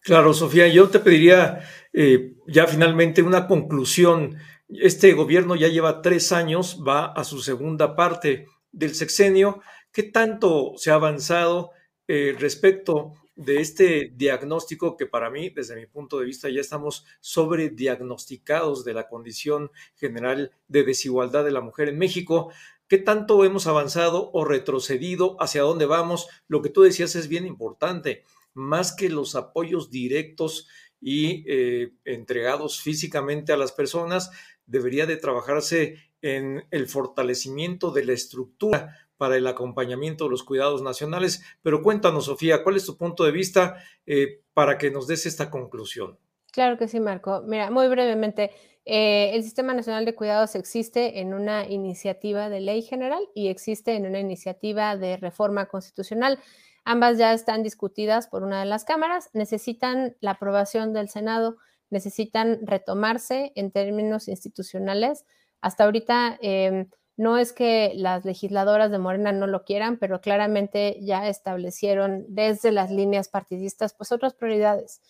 Claro, 0.00 0.32
Sofía, 0.32 0.68
yo 0.68 0.88
te 0.88 1.00
pediría 1.00 1.60
eh, 1.92 2.34
ya 2.46 2.66
finalmente 2.66 3.22
una 3.22 3.46
conclusión. 3.46 4.36
Este 4.68 5.12
gobierno 5.12 5.54
ya 5.54 5.68
lleva 5.68 6.00
tres 6.00 6.32
años, 6.32 6.82
va 6.86 7.06
a 7.06 7.24
su 7.24 7.40
segunda 7.40 7.94
parte 7.94 8.46
del 8.76 8.94
sexenio. 8.94 9.62
¿Qué 9.90 10.04
tanto 10.04 10.74
se 10.76 10.90
ha 10.90 10.94
avanzado 10.94 11.70
eh, 12.06 12.36
respecto 12.38 13.14
de 13.34 13.60
este 13.60 14.12
diagnóstico 14.14 14.96
que 14.96 15.06
para 15.06 15.30
mí, 15.30 15.50
desde 15.50 15.76
mi 15.76 15.86
punto 15.86 16.18
de 16.18 16.26
vista, 16.26 16.48
ya 16.48 16.60
estamos 16.60 17.04
sobrediagnosticados 17.20 18.84
de 18.84 18.94
la 18.94 19.08
condición 19.08 19.70
general 19.96 20.52
de 20.68 20.84
desigualdad 20.84 21.44
de 21.44 21.50
la 21.50 21.60
mujer 21.60 21.88
en 21.88 21.98
México. 21.98 22.52
¿Qué 22.86 22.98
tanto 22.98 23.44
hemos 23.44 23.66
avanzado 23.66 24.30
o 24.32 24.44
retrocedido? 24.44 25.36
¿Hacia 25.40 25.62
dónde 25.62 25.86
vamos? 25.86 26.28
Lo 26.46 26.62
que 26.62 26.70
tú 26.70 26.82
decías 26.82 27.16
es 27.16 27.28
bien 27.28 27.46
importante. 27.46 28.24
Más 28.54 28.94
que 28.94 29.08
los 29.08 29.34
apoyos 29.34 29.90
directos 29.90 30.68
y 31.00 31.44
eh, 31.46 31.92
entregados 32.04 32.80
físicamente 32.80 33.52
a 33.52 33.56
las 33.56 33.72
personas, 33.72 34.30
debería 34.66 35.06
de 35.06 35.16
trabajarse 35.16 36.05
en 36.22 36.64
el 36.70 36.86
fortalecimiento 36.88 37.90
de 37.90 38.04
la 38.04 38.12
estructura 38.12 38.96
para 39.16 39.36
el 39.36 39.46
acompañamiento 39.46 40.24
de 40.24 40.30
los 40.30 40.44
cuidados 40.44 40.82
nacionales. 40.82 41.42
Pero 41.62 41.82
cuéntanos, 41.82 42.26
Sofía, 42.26 42.62
¿cuál 42.62 42.76
es 42.76 42.84
tu 42.84 42.96
punto 42.96 43.24
de 43.24 43.32
vista 43.32 43.76
eh, 44.06 44.42
para 44.52 44.78
que 44.78 44.90
nos 44.90 45.06
des 45.06 45.26
esta 45.26 45.50
conclusión? 45.50 46.18
Claro 46.52 46.78
que 46.78 46.88
sí, 46.88 47.00
Marco. 47.00 47.42
Mira, 47.46 47.70
muy 47.70 47.88
brevemente, 47.88 48.50
eh, 48.84 49.32
el 49.34 49.42
Sistema 49.42 49.74
Nacional 49.74 50.04
de 50.04 50.14
Cuidados 50.14 50.54
existe 50.54 51.20
en 51.20 51.34
una 51.34 51.66
iniciativa 51.68 52.48
de 52.48 52.60
ley 52.60 52.82
general 52.82 53.22
y 53.34 53.48
existe 53.48 53.94
en 53.94 54.06
una 54.06 54.20
iniciativa 54.20 54.96
de 54.96 55.16
reforma 55.16 55.66
constitucional. 55.66 56.38
Ambas 56.84 57.18
ya 57.18 57.32
están 57.32 57.64
discutidas 57.64 58.28
por 58.28 58.44
una 58.44 58.60
de 58.60 58.66
las 58.66 58.84
cámaras, 58.84 59.28
necesitan 59.32 60.16
la 60.20 60.32
aprobación 60.32 60.92
del 60.92 61.08
Senado, 61.08 61.56
necesitan 61.90 62.64
retomarse 62.64 63.52
en 63.56 63.72
términos 63.72 64.28
institucionales. 64.28 65.24
Hasta 65.60 65.84
ahorita 65.84 66.38
em, 66.40 66.88
no 67.16 67.38
es 67.38 67.52
que 67.52 67.92
las 67.94 68.24
legisladoras 68.24 68.90
de 68.90 68.98
Morena 68.98 69.32
no 69.32 69.46
lo 69.46 69.64
quieran, 69.64 69.98
pero 69.98 70.20
claramente 70.20 70.98
ya 71.00 71.28
establecieron 71.28 72.26
desde 72.28 72.72
las 72.72 72.90
líneas 72.90 73.28
partidistas 73.28 73.94
pues 73.94 74.12
otras 74.12 74.34
prioridades. 74.34 75.00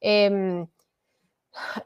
Em, 0.00 0.68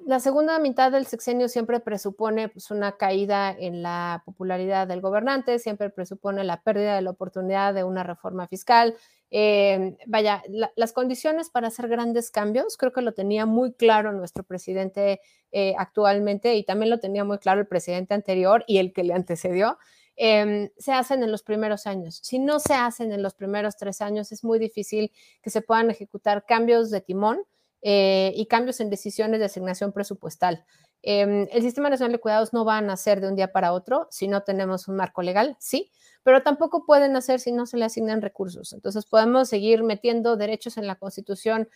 la 0.00 0.20
segunda 0.20 0.58
mitad 0.58 0.90
del 0.92 1.06
sexenio 1.06 1.48
siempre 1.48 1.80
presupone 1.80 2.48
pues, 2.48 2.70
una 2.70 2.96
caída 2.96 3.50
en 3.50 3.82
la 3.82 4.22
popularidad 4.24 4.86
del 4.86 5.00
gobernante, 5.00 5.58
siempre 5.58 5.90
presupone 5.90 6.44
la 6.44 6.62
pérdida 6.62 6.96
de 6.96 7.02
la 7.02 7.10
oportunidad 7.10 7.74
de 7.74 7.84
una 7.84 8.02
reforma 8.02 8.46
fiscal. 8.48 8.96
Eh, 9.32 9.96
vaya, 10.06 10.42
las 10.74 10.92
condiciones 10.92 11.50
para 11.50 11.68
hacer 11.68 11.88
grandes 11.88 12.30
cambios, 12.30 12.76
creo 12.76 12.92
que 12.92 13.00
lo 13.00 13.12
tenía 13.12 13.46
muy 13.46 13.72
claro 13.72 14.12
nuestro 14.12 14.42
presidente 14.42 15.20
eh, 15.52 15.74
actualmente 15.78 16.56
y 16.56 16.64
también 16.64 16.90
lo 16.90 16.98
tenía 16.98 17.24
muy 17.24 17.38
claro 17.38 17.60
el 17.60 17.68
presidente 17.68 18.14
anterior 18.14 18.64
y 18.66 18.78
el 18.78 18.92
que 18.92 19.04
le 19.04 19.14
antecedió. 19.14 19.78
Em, 20.16 20.68
se 20.76 20.92
hacen 20.92 21.22
en 21.22 21.32
los 21.32 21.42
primeros 21.42 21.86
años. 21.86 22.20
Si 22.22 22.38
no 22.38 22.60
se 22.60 22.74
hacen 22.74 23.12
en 23.12 23.22
los 23.22 23.34
primeros 23.34 23.76
tres 23.76 24.02
años, 24.02 24.32
es 24.32 24.44
muy 24.44 24.58
difícil 24.58 25.12
que 25.42 25.48
se 25.48 25.62
puedan 25.62 25.90
ejecutar 25.90 26.44
cambios 26.44 26.90
de 26.90 27.00
timón 27.00 27.42
eh, 27.82 28.32
y 28.36 28.44
cambios 28.46 28.80
en 28.80 28.90
decisiones 28.90 29.40
de 29.40 29.46
asignación 29.46 29.92
presupuestal. 29.92 30.64
Em, 31.02 31.48
el 31.50 31.62
Sistema 31.62 31.88
Nacional 31.88 32.12
de 32.12 32.20
Cuidados 32.20 32.52
no 32.52 32.64
va 32.64 32.76
a 32.76 32.82
nacer 32.82 33.20
de 33.20 33.28
un 33.28 33.36
día 33.36 33.52
para 33.52 33.72
otro 33.72 34.06
si 34.10 34.28
no 34.28 34.42
tenemos 34.42 34.86
un 34.86 34.96
marco 34.96 35.22
legal, 35.22 35.56
sí, 35.58 35.90
pero 36.22 36.42
tampoco 36.42 36.84
pueden 36.84 37.12
nacer 37.12 37.40
si 37.40 37.52
no 37.52 37.66
se 37.66 37.78
le 37.78 37.86
asignan 37.86 38.20
recursos. 38.20 38.72
Entonces 38.72 39.06
podemos 39.06 39.48
seguir 39.48 39.82
metiendo 39.82 40.36
derechos 40.36 40.76
en 40.76 40.86
la 40.86 40.96
Constitución, 40.96 41.68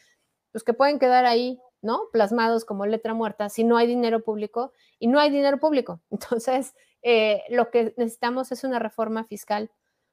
los 0.52 0.62
que 0.62 0.74
pueden 0.74 0.98
quedar 0.98 1.24
ahí, 1.24 1.58
¿no? 1.80 2.02
Plasmados 2.12 2.64
como 2.64 2.86
letra 2.86 3.14
muerta 3.14 3.48
si 3.48 3.64
no 3.64 3.76
hay 3.76 3.86
dinero 3.86 4.22
público 4.22 4.72
y 4.98 5.06
no 5.06 5.18
hay 5.18 5.30
dinero 5.30 5.58
público. 5.58 6.00
Entonces, 6.10 6.74
eh, 7.02 7.42
lo 7.48 7.70
que 7.70 7.94
necesitamos 7.96 8.52
es 8.52 8.64
una 8.64 8.78
reforma 8.78 9.24
fiscal 9.24 9.70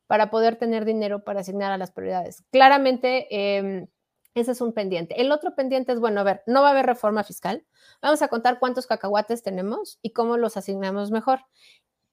para 0.08 0.30
poder 0.30 0.58
tener 0.58 0.84
dinero 0.84 1.24
para 1.24 1.40
asignar 1.40 1.72
a 1.72 1.78
las 1.78 1.92
prioridades. 1.92 2.44
Claramente, 2.52 3.28
em, 3.30 3.88
ese 4.34 4.52
es 4.52 4.62
un 4.62 4.74
pendiente. 4.74 5.20
El 5.22 5.32
otro 5.32 5.56
pendiente 5.56 5.92
es, 5.92 6.00
bueno, 6.00 6.22
a 6.22 6.24
ver, 6.24 6.44
no 6.48 6.62
va 6.62 6.70
a 6.70 6.72
haber 6.72 6.86
reforma 6.86 7.24
fiscal. 7.24 7.66
Vamos 8.02 8.22
a 8.22 8.28
contar 8.28 8.60
cuántos 8.60 8.88
cacahuates 8.88 9.44
tenemos 9.44 10.00
y 10.02 10.12
cómo 10.12 10.38
los 10.38 10.58
asignamos 10.58 11.12
mejor. 11.12 11.42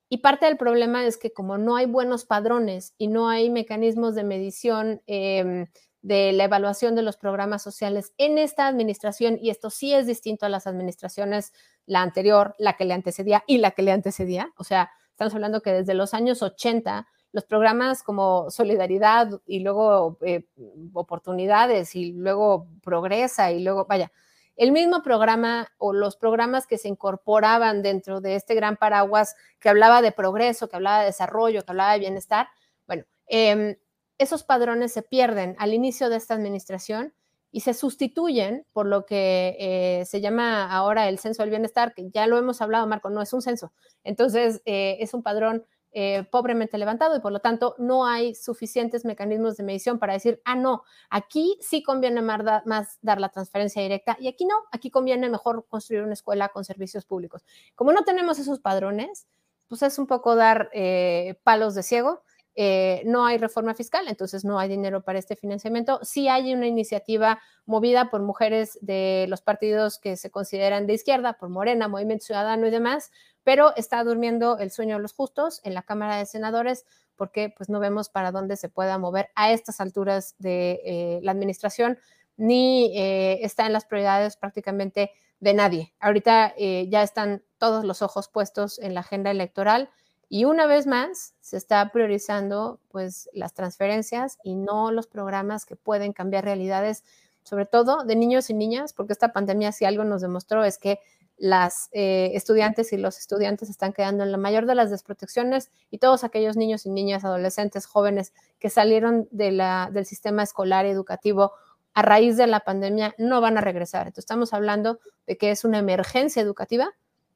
Y 0.09 0.19
parte 0.19 0.47
del 0.47 0.57
problema 0.57 1.07
es 1.07 1.19
que 1.19 1.33
como 1.33 1.59
no 1.59 1.77
hay 1.77 1.87
buenos 1.87 2.25
padrones 2.25 2.95
y 2.99 3.09
no 3.09 3.29
hay 3.29 3.51
mecanismos 3.51 4.15
de 4.15 4.25
medición 4.25 5.03
em, 5.07 5.67
de 6.01 6.33
la 6.33 6.45
evaluación 6.45 6.95
de 6.95 7.03
los 7.03 7.17
programas 7.17 7.63
sociales 7.63 8.15
en 8.17 8.39
esta 8.39 8.67
administración, 8.67 9.39
y 9.41 9.51
esto 9.51 9.69
sí 9.71 9.93
es 9.93 10.07
distinto 10.07 10.47
a 10.47 10.49
las 10.49 10.67
administraciones, 10.67 11.53
la 11.87 12.03
anterior, 12.03 12.55
la 12.59 12.77
que 12.77 12.85
le 12.85 12.95
antecedía 12.95 13.45
y 13.47 13.59
la 13.59 13.73
que 13.73 13.83
le 13.83 13.93
antecedía, 13.93 14.53
o 14.57 14.65
sea, 14.65 14.91
estamos 15.11 15.35
hablando 15.35 15.61
que 15.61 15.73
desde 15.73 15.95
los 15.95 16.15
años 16.15 16.43
80 16.43 17.07
los 17.33 17.45
programas 17.45 18.03
como 18.03 18.51
Solidaridad 18.51 19.41
y 19.47 19.61
luego 19.61 20.19
eh, 20.23 20.47
Oportunidades 20.93 21.95
y 21.95 22.13
luego 22.13 22.69
Progresa 22.83 23.53
y 23.53 23.63
luego, 23.63 23.87
vaya, 23.87 24.11
el 24.57 24.73
mismo 24.73 25.03
programa 25.03 25.69
o 25.79 25.93
los 25.93 26.17
programas 26.17 26.67
que 26.67 26.79
se 26.79 26.89
incorporaban 26.89 27.81
dentro 27.81 28.21
de 28.21 28.35
este 28.35 28.55
gran 28.55 28.77
paraguas 28.77 29.37
que 29.61 29.69
hablaba 29.69 30.03
de 30.03 30.11
progreso, 30.11 30.69
que 30.69 30.77
hablaba 30.77 31.01
de 31.01 31.07
desarrollo, 31.07 31.65
que 31.65 31.71
hablaba 31.71 31.93
de 31.93 32.01
bienestar, 32.01 32.49
bueno, 32.87 33.05
em, 33.27 33.77
esos 34.19 34.43
padrones 34.43 34.93
se 34.93 35.03
pierden 35.03 35.55
al 35.59 35.75
inicio 35.75 36.11
de 36.11 36.17
esta 36.17 36.35
administración 36.35 37.15
y 37.53 37.61
se 37.61 37.73
sustituyen 37.73 38.67
por 38.73 38.87
lo 38.87 39.07
que 39.07 39.57
eh, 39.59 40.05
se 40.07 40.21
llama 40.21 40.71
ahora 40.71 41.09
el 41.09 41.19
censo 41.21 41.43
del 41.43 41.51
bienestar, 41.51 41.95
que 41.95 42.11
ya 42.11 42.27
lo 42.27 42.37
hemos 42.37 42.61
hablado, 42.61 42.87
Marco, 42.87 43.11
no 43.11 43.23
es 43.23 43.33
un 43.33 43.43
censo. 43.43 43.73
Entonces, 44.05 44.61
eh, 44.65 44.97
es 45.01 45.15
un 45.15 45.23
padrón 45.23 45.65
eh, 45.93 46.25
pobremente 46.31 46.77
levantado 46.77 47.17
y 47.17 47.21
por 47.21 47.33
lo 47.33 47.41
tanto 47.41 47.75
no 47.79 48.07
hay 48.07 48.35
suficientes 48.35 49.07
mecanismos 49.07 49.57
de 49.57 49.65
medición 49.65 49.99
para 49.99 50.13
decir, 50.13 50.41
ah, 50.45 50.55
no, 50.55 50.83
aquí 51.09 51.59
sí 51.63 51.83
conviene 51.83 52.21
más, 52.21 52.99
dar 53.01 53.21
la 53.21 53.31
transferencia 53.31 53.81
directa 53.81 54.17
y 54.21 54.29
aquí 54.29 54.45
no, 54.45 54.55
aquí 54.71 54.91
conviene 54.91 55.31
mejor 55.31 55.67
construir 55.67 56.03
una 56.03 56.13
escuela 56.13 56.51
con 56.51 56.65
servicios 56.65 57.07
públicos. 57.07 57.43
Como 57.75 57.93
no 57.93 58.05
tenemos 58.05 58.39
esos 58.39 58.61
padrones, 58.61 59.27
pues 59.67 59.83
es 59.83 59.99
un 59.99 60.07
poco 60.07 60.37
dar 60.37 60.69
eh, 60.75 61.41
palos 61.43 61.75
de 61.75 61.83
ciego. 61.83 62.23
Eh, 62.61 63.03
no 63.07 63.25
hay 63.25 63.39
reforma 63.39 63.73
fiscal, 63.73 64.09
entonces 64.09 64.45
no 64.45 64.59
hay 64.59 64.69
dinero 64.69 65.05
para 65.05 65.19
este 65.19 65.37
financiamiento. 65.37 66.01
Sí 66.03 66.29
hay 66.29 66.53
una 66.53 66.67
iniciativa 66.67 67.41
movida 67.67 68.11
por 68.11 68.21
mujeres 68.21 68.79
de 68.83 69.27
los 69.29 69.43
partidos 69.43 69.99
que 69.99 70.17
se 70.17 70.31
consideran 70.31 70.87
de 70.87 70.95
izquierda, 70.95 71.35
por 71.35 71.51
Morena, 71.51 71.87
Movimiento 71.87 72.27
Ciudadano 72.27 72.67
y 72.67 72.71
demás, 72.71 73.13
pero 73.49 73.75
está 73.77 74.05
durmiendo 74.05 74.59
el 74.59 74.71
sueño 74.71 74.97
de 74.97 75.03
los 75.03 75.15
justos 75.15 75.63
en 75.65 75.73
la 75.73 75.81
Cámara 75.81 76.19
de 76.19 76.27
Senadores 76.27 76.85
porque 77.17 77.49
pues 77.49 77.71
no 77.71 77.81
vemos 77.81 78.11
para 78.11 78.31
dónde 78.31 78.59
se 78.59 78.69
pueda 78.69 78.99
mover 78.99 79.31
a 79.35 79.53
estas 79.53 79.81
alturas 79.81 80.35
de 80.39 80.83
eh, 80.85 81.21
la 81.23 81.33
administración, 81.33 81.99
ni 82.37 82.95
eh, 82.95 83.39
está 83.47 83.65
en 83.65 83.73
las 83.73 83.87
prioridades 83.87 84.37
prácticamente 84.37 85.13
de 85.41 85.55
nadie. 85.55 85.95
Ahorita 85.99 86.53
eh, 86.59 86.89
ya 86.91 87.03
están 87.03 87.43
todos 87.57 87.87
los 87.87 88.03
ojos 88.03 88.29
puestos 88.29 88.79
en 88.81 88.93
la 88.93 89.01
agenda 89.01 89.31
electoral 89.31 89.89
y 90.29 90.45
una 90.45 90.67
vez 90.67 90.87
más 90.87 91.33
se 91.41 91.57
está 91.57 91.91
priorizando 91.91 92.81
pues 92.91 93.31
las 93.33 93.55
transferencias 93.55 94.37
y 94.43 94.57
no 94.57 94.91
los 94.91 95.07
programas 95.07 95.65
que 95.65 95.75
pueden 95.75 96.13
cambiar 96.13 96.45
realidades, 96.45 97.03
sobre 97.45 97.65
todo 97.65 98.05
de 98.05 98.15
niños 98.15 98.51
y 98.51 98.53
niñas, 98.53 98.93
porque 98.93 99.15
esta 99.15 99.33
pandemia 99.33 99.73
si 99.73 99.87
algo 99.87 100.05
nos 100.05 100.21
demostró 100.21 100.65
es 100.65 100.77
que 100.77 101.01
las 101.39 101.89
eh, 101.93 102.33
estudiantes 102.35 102.93
y 102.93 102.97
los 102.97 103.19
estudiantes 103.19 103.71
están 103.71 103.93
quedando 103.93 104.25
en 104.25 104.33
la 104.33 104.39
mayor 104.39 104.67
de 104.67 104.75
las 104.75 104.91
desprotecciones 104.91 105.71
y 105.91 105.99
todos 105.99 106.25
aquellos 106.25 106.57
niños 106.57 106.85
y 106.87 106.91
niñas, 106.91 107.25
adolescentes, 107.25 107.87
jóvenes 107.87 108.33
que 108.59 108.71
salieron 108.71 109.29
del 109.31 110.05
sistema 110.05 110.43
escolar 110.43 110.87
y 110.87 110.91
educativo 110.91 111.53
a 111.95 112.03
raíz 112.03 112.37
de 112.37 112.47
la 112.47 112.61
pandemia 112.61 113.15
no 113.19 113.41
van 113.41 113.59
a 113.59 113.61
regresar. 113.61 114.03
Entonces 114.03 114.25
estamos 114.25 114.53
hablando 114.53 115.01
de 115.27 115.37
que 115.37 115.51
es 115.51 115.65
una 115.65 115.79
emergencia 115.79 116.43
educativa 116.43 116.93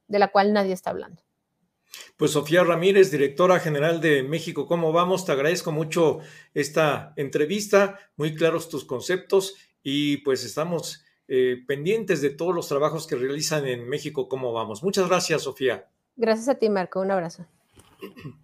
de 0.08 0.18
la 0.18 0.28
cual 0.28 0.52
nadie 0.52 0.72
está 0.72 0.90
hablando. 0.90 1.22
Pues 2.16 2.32
Sofía 2.32 2.64
Ramírez, 2.64 3.10
directora 3.10 3.60
general 3.60 4.00
de 4.00 4.22
México, 4.22 4.66
¿cómo 4.66 4.92
vamos? 4.92 5.24
Te 5.24 5.32
agradezco 5.32 5.72
mucho 5.72 6.20
esta 6.54 7.12
entrevista, 7.16 7.98
muy 8.16 8.34
claros 8.34 8.68
tus 8.68 8.84
conceptos 8.84 9.56
y 9.82 10.18
pues 10.18 10.44
estamos 10.44 11.04
eh, 11.34 11.64
pendientes 11.66 12.20
de 12.20 12.28
todos 12.28 12.54
los 12.54 12.68
trabajos 12.68 13.06
que 13.06 13.16
realizan 13.16 13.66
en 13.66 13.88
México. 13.88 14.28
¿Cómo 14.28 14.52
vamos? 14.52 14.82
Muchas 14.82 15.08
gracias, 15.08 15.40
Sofía. 15.40 15.88
Gracias 16.14 16.46
a 16.50 16.56
ti, 16.56 16.68
Marco. 16.68 17.00
Un 17.00 17.10
abrazo. 17.10 17.46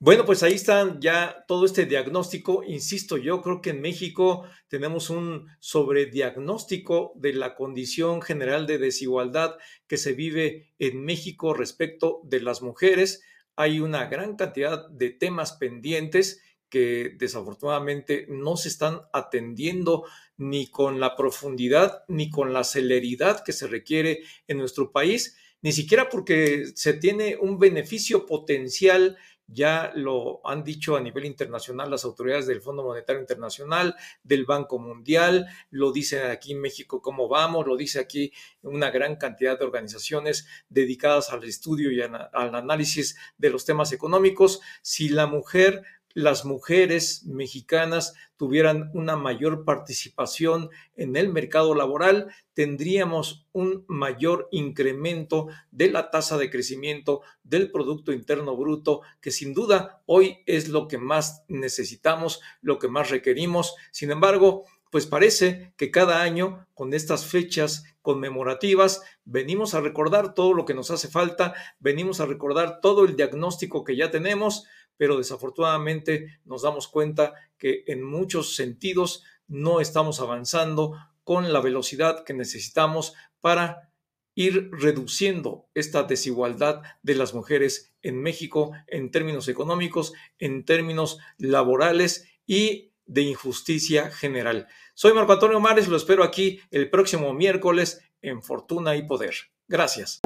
Bueno, 0.00 0.24
pues 0.24 0.44
ahí 0.44 0.52
está 0.52 0.96
ya 1.00 1.44
todo 1.48 1.64
este 1.64 1.84
diagnóstico. 1.84 2.62
Insisto, 2.62 3.16
yo 3.16 3.42
creo 3.42 3.60
que 3.60 3.70
en 3.70 3.80
México 3.80 4.44
tenemos 4.68 5.10
un 5.10 5.48
sobrediagnóstico 5.58 7.10
de 7.16 7.32
la 7.32 7.56
condición 7.56 8.22
general 8.22 8.68
de 8.68 8.78
desigualdad 8.78 9.56
que 9.88 9.96
se 9.96 10.12
vive 10.12 10.68
en 10.78 11.04
México 11.04 11.52
respecto 11.52 12.20
de 12.22 12.40
las 12.40 12.62
mujeres. 12.62 13.24
Hay 13.56 13.80
una 13.80 14.06
gran 14.06 14.36
cantidad 14.36 14.88
de 14.88 15.10
temas 15.10 15.54
pendientes 15.54 16.40
que 16.68 17.14
desafortunadamente 17.18 18.26
no 18.28 18.56
se 18.56 18.68
están 18.68 19.00
atendiendo 19.12 20.04
ni 20.36 20.68
con 20.68 21.00
la 21.00 21.16
profundidad 21.16 22.04
ni 22.08 22.30
con 22.30 22.52
la 22.52 22.64
celeridad 22.64 23.42
que 23.44 23.52
se 23.52 23.66
requiere 23.66 24.22
en 24.46 24.58
nuestro 24.58 24.92
país, 24.92 25.36
ni 25.62 25.72
siquiera 25.72 26.08
porque 26.08 26.66
se 26.74 26.94
tiene 26.94 27.36
un 27.36 27.58
beneficio 27.58 28.26
potencial, 28.26 29.16
ya 29.48 29.90
lo 29.94 30.46
han 30.46 30.62
dicho 30.62 30.94
a 30.94 31.00
nivel 31.00 31.24
internacional 31.24 31.90
las 31.90 32.04
autoridades 32.04 32.46
del 32.46 32.60
Fondo 32.60 32.84
Monetario 32.84 33.20
Internacional, 33.20 33.96
del 34.22 34.44
Banco 34.44 34.78
Mundial, 34.78 35.46
lo 35.70 35.90
dicen 35.90 36.30
aquí 36.30 36.52
en 36.52 36.60
México 36.60 37.00
cómo 37.00 37.28
vamos, 37.28 37.66
lo 37.66 37.76
dice 37.76 37.98
aquí 37.98 38.30
una 38.62 38.90
gran 38.90 39.16
cantidad 39.16 39.58
de 39.58 39.64
organizaciones 39.64 40.46
dedicadas 40.68 41.30
al 41.30 41.42
estudio 41.44 41.90
y 41.90 42.02
al 42.02 42.54
análisis 42.54 43.16
de 43.38 43.50
los 43.50 43.64
temas 43.64 43.90
económicos. 43.92 44.60
Si 44.82 45.08
la 45.08 45.26
mujer 45.26 45.82
las 46.18 46.44
mujeres 46.44 47.22
mexicanas 47.26 48.14
tuvieran 48.36 48.90
una 48.92 49.14
mayor 49.14 49.64
participación 49.64 50.68
en 50.96 51.14
el 51.14 51.28
mercado 51.28 51.76
laboral, 51.76 52.34
tendríamos 52.54 53.46
un 53.52 53.84
mayor 53.86 54.48
incremento 54.50 55.46
de 55.70 55.92
la 55.92 56.10
tasa 56.10 56.36
de 56.36 56.50
crecimiento 56.50 57.20
del 57.44 57.70
Producto 57.70 58.10
Interno 58.10 58.56
Bruto, 58.56 59.02
que 59.20 59.30
sin 59.30 59.54
duda 59.54 60.02
hoy 60.06 60.38
es 60.46 60.68
lo 60.68 60.88
que 60.88 60.98
más 60.98 61.44
necesitamos, 61.46 62.40
lo 62.62 62.80
que 62.80 62.88
más 62.88 63.10
requerimos. 63.10 63.76
Sin 63.92 64.10
embargo, 64.10 64.64
pues 64.90 65.06
parece 65.06 65.72
que 65.76 65.92
cada 65.92 66.22
año 66.22 66.66
con 66.74 66.94
estas 66.94 67.26
fechas 67.26 67.84
conmemorativas 68.02 69.02
venimos 69.24 69.74
a 69.74 69.80
recordar 69.80 70.34
todo 70.34 70.54
lo 70.54 70.64
que 70.64 70.74
nos 70.74 70.90
hace 70.90 71.08
falta, 71.08 71.54
venimos 71.78 72.20
a 72.20 72.26
recordar 72.26 72.80
todo 72.80 73.04
el 73.04 73.14
diagnóstico 73.14 73.84
que 73.84 73.96
ya 73.96 74.10
tenemos, 74.10 74.64
pero 74.98 75.16
desafortunadamente 75.16 76.38
nos 76.44 76.62
damos 76.62 76.88
cuenta 76.88 77.32
que 77.56 77.84
en 77.86 78.02
muchos 78.02 78.54
sentidos 78.54 79.24
no 79.46 79.80
estamos 79.80 80.20
avanzando 80.20 80.98
con 81.24 81.52
la 81.52 81.60
velocidad 81.60 82.24
que 82.24 82.34
necesitamos 82.34 83.14
para 83.40 83.90
ir 84.34 84.70
reduciendo 84.70 85.68
esta 85.74 86.04
desigualdad 86.04 86.82
de 87.02 87.14
las 87.14 87.34
mujeres 87.34 87.92
en 88.02 88.22
México 88.22 88.72
en 88.86 89.10
términos 89.10 89.48
económicos, 89.48 90.12
en 90.38 90.64
términos 90.64 91.18
laborales 91.38 92.28
y 92.46 92.92
de 93.04 93.22
injusticia 93.22 94.10
general. 94.10 94.68
Soy 94.94 95.12
Marco 95.12 95.32
Antonio 95.32 95.58
Mares, 95.58 95.88
lo 95.88 95.96
espero 95.96 96.22
aquí 96.22 96.60
el 96.70 96.88
próximo 96.88 97.32
miércoles 97.32 98.00
en 98.22 98.42
Fortuna 98.42 98.94
y 98.96 99.02
Poder. 99.02 99.34
Gracias. 99.66 100.20